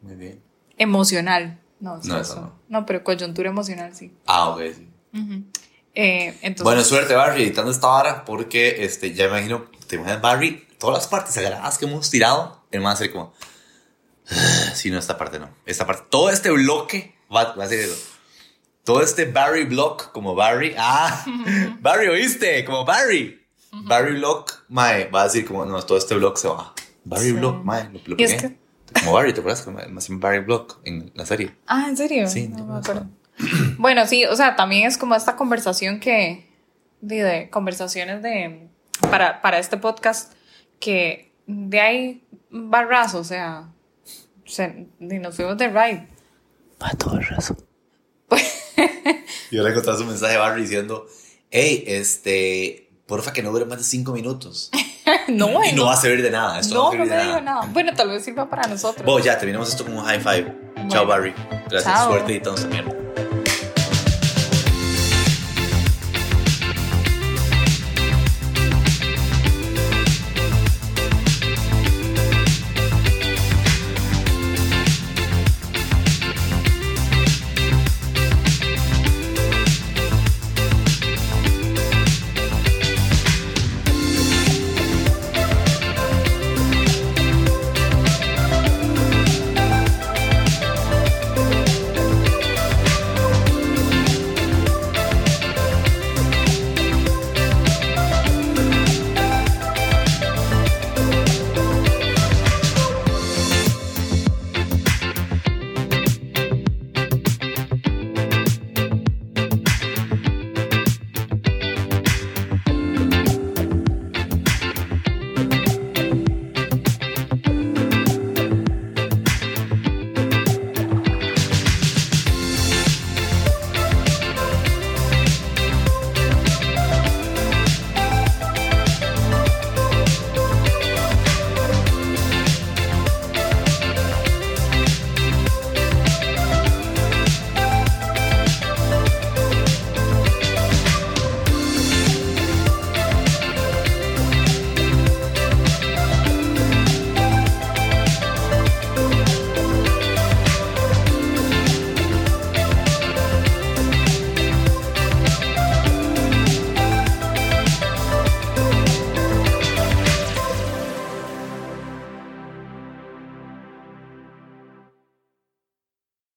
Muy 0.01 0.15
bien. 0.15 0.41
emocional. 0.77 1.59
No, 1.79 2.01
sí, 2.01 2.07
No, 2.09 2.19
eso. 2.19 2.35
no. 2.41 2.59
no, 2.69 2.85
pero 2.85 3.03
coyuntura 3.03 3.49
emocional 3.49 3.93
sí. 3.95 4.13
Ah, 4.25 4.49
ok, 4.49 4.61
sí. 4.75 4.87
Eh, 5.95 6.29
entonces, 6.41 6.63
Bueno, 6.63 6.83
suerte, 6.83 7.13
Barry, 7.13 7.43
editando 7.43 7.69
esta 7.71 7.87
vara, 7.87 8.25
porque 8.25 8.83
este, 8.85 9.13
ya 9.13 9.25
imagino, 9.25 9.65
te 9.87 9.95
imaginas, 9.97 10.21
Barry, 10.21 10.65
todas 10.79 10.97
las 10.97 11.07
partes 11.07 11.35
sagradas 11.35 11.77
que 11.77 11.85
hemos 11.85 12.09
tirado, 12.09 12.63
el 12.71 12.85
a 12.85 12.95
ser 12.95 13.11
como. 13.11 13.33
Si 14.73 14.89
no, 14.89 14.97
esta 14.97 15.17
parte 15.17 15.37
no. 15.39 15.49
Esta 15.65 15.85
parte, 15.85 16.05
todo 16.09 16.29
este 16.29 16.49
bloque 16.49 17.13
va, 17.33 17.53
va 17.53 17.65
a 17.65 17.67
ser 17.67 17.79
eso. 17.81 17.95
Todo 18.83 19.01
este 19.01 19.25
Barry 19.25 19.65
block, 19.65 20.11
como 20.11 20.33
Barry. 20.35 20.73
Ah, 20.77 21.25
Barry, 21.81 22.07
¿oíste? 22.07 22.63
Como 22.65 22.85
Barry. 22.85 23.42
Barry 23.85 24.17
block, 24.17 24.65
mae, 24.69 25.09
va 25.09 25.21
a 25.21 25.23
decir 25.25 25.45
como, 25.45 25.65
no, 25.65 25.81
todo 25.83 25.97
este 25.97 26.15
block 26.15 26.37
se 26.37 26.47
va. 26.47 26.73
Barry 27.05 27.25
Sí. 27.29 27.31
block, 27.33 27.63
mae, 27.63 27.89
lo, 27.91 27.99
lo 28.05 28.15
es 28.23 28.35
pegué. 28.35 28.57
Como 28.99 29.13
Barry, 29.13 29.33
¿te 29.33 29.39
acuerdas? 29.39 29.63
Como 29.63 29.79
más 29.89 30.09
en 30.09 30.19
Barry 30.19 30.39
block 30.39 30.79
en 30.83 31.11
la 31.15 31.25
serie. 31.25 31.55
Ah, 31.67 31.85
¿en 31.89 31.97
serio? 31.97 32.27
Sí, 32.27 32.47
no 32.47 32.59
no 32.59 32.65
me 32.65 32.73
me 32.73 32.79
acuerdo. 32.79 33.07
Bueno, 33.77 34.05
sí, 34.05 34.25
o 34.25 34.35
sea, 34.35 34.55
también 34.55 34.87
es 34.87 34.97
como 34.97 35.15
esta 35.15 35.35
conversación 35.35 35.99
que, 35.99 36.47
de, 37.01 37.23
de 37.23 37.49
conversaciones 37.49 38.21
de, 38.21 38.67
para, 39.09 39.41
para 39.41 39.57
este 39.57 39.77
podcast, 39.77 40.33
que 40.79 41.31
de 41.47 41.79
ahí 41.81 42.23
barras, 42.51 43.15
o 43.15 43.23
sea, 43.23 43.69
se, 44.45 44.87
y 44.99 45.05
nos 45.19 45.35
fuimos 45.35 45.57
de 45.57 45.67
ride. 45.69 46.07
Pa' 46.77 46.91
todo 46.91 47.17
el 47.17 47.25
resto. 47.25 47.57
Y 49.51 49.57
ahora 49.57 49.69
encontrás 49.69 49.99
un 49.99 50.07
mensaje 50.07 50.33
de 50.33 50.39
Barry 50.39 50.61
diciendo, 50.63 51.05
hey, 51.51 51.83
este, 51.85 52.89
porfa 53.05 53.33
que 53.33 53.43
no 53.43 53.51
dure 53.51 53.65
más 53.65 53.77
de 53.79 53.83
cinco 53.83 54.11
minutos. 54.13 54.69
no, 55.27 55.63
Y 55.65 55.73
no 55.73 55.85
va 55.85 55.93
a 55.93 55.97
servir 55.97 56.21
de 56.23 56.31
nada. 56.31 56.59
Esto 56.59 56.75
no, 56.75 56.91
no, 56.91 56.97
no 56.99 57.05
me 57.05 57.09
de 57.09 57.21
digo 57.21 57.31
nada. 57.33 57.41
nada. 57.41 57.69
Bueno, 57.71 57.91
tal 57.95 58.09
vez 58.09 58.23
sirva 58.23 58.49
para 58.49 58.67
nosotros. 58.67 59.05
Bueno, 59.05 59.23
ya 59.23 59.37
terminamos 59.37 59.69
esto 59.69 59.83
con 59.85 59.97
un 59.97 60.03
high 60.05 60.19
five. 60.19 60.55
Chao. 60.87 61.05
Barry. 61.05 61.33
Gracias. 61.69 61.83
Chao. 61.83 62.09
Suerte 62.11 62.31
editando 62.31 62.59
esta 62.59 62.69
mierda. 62.69 63.02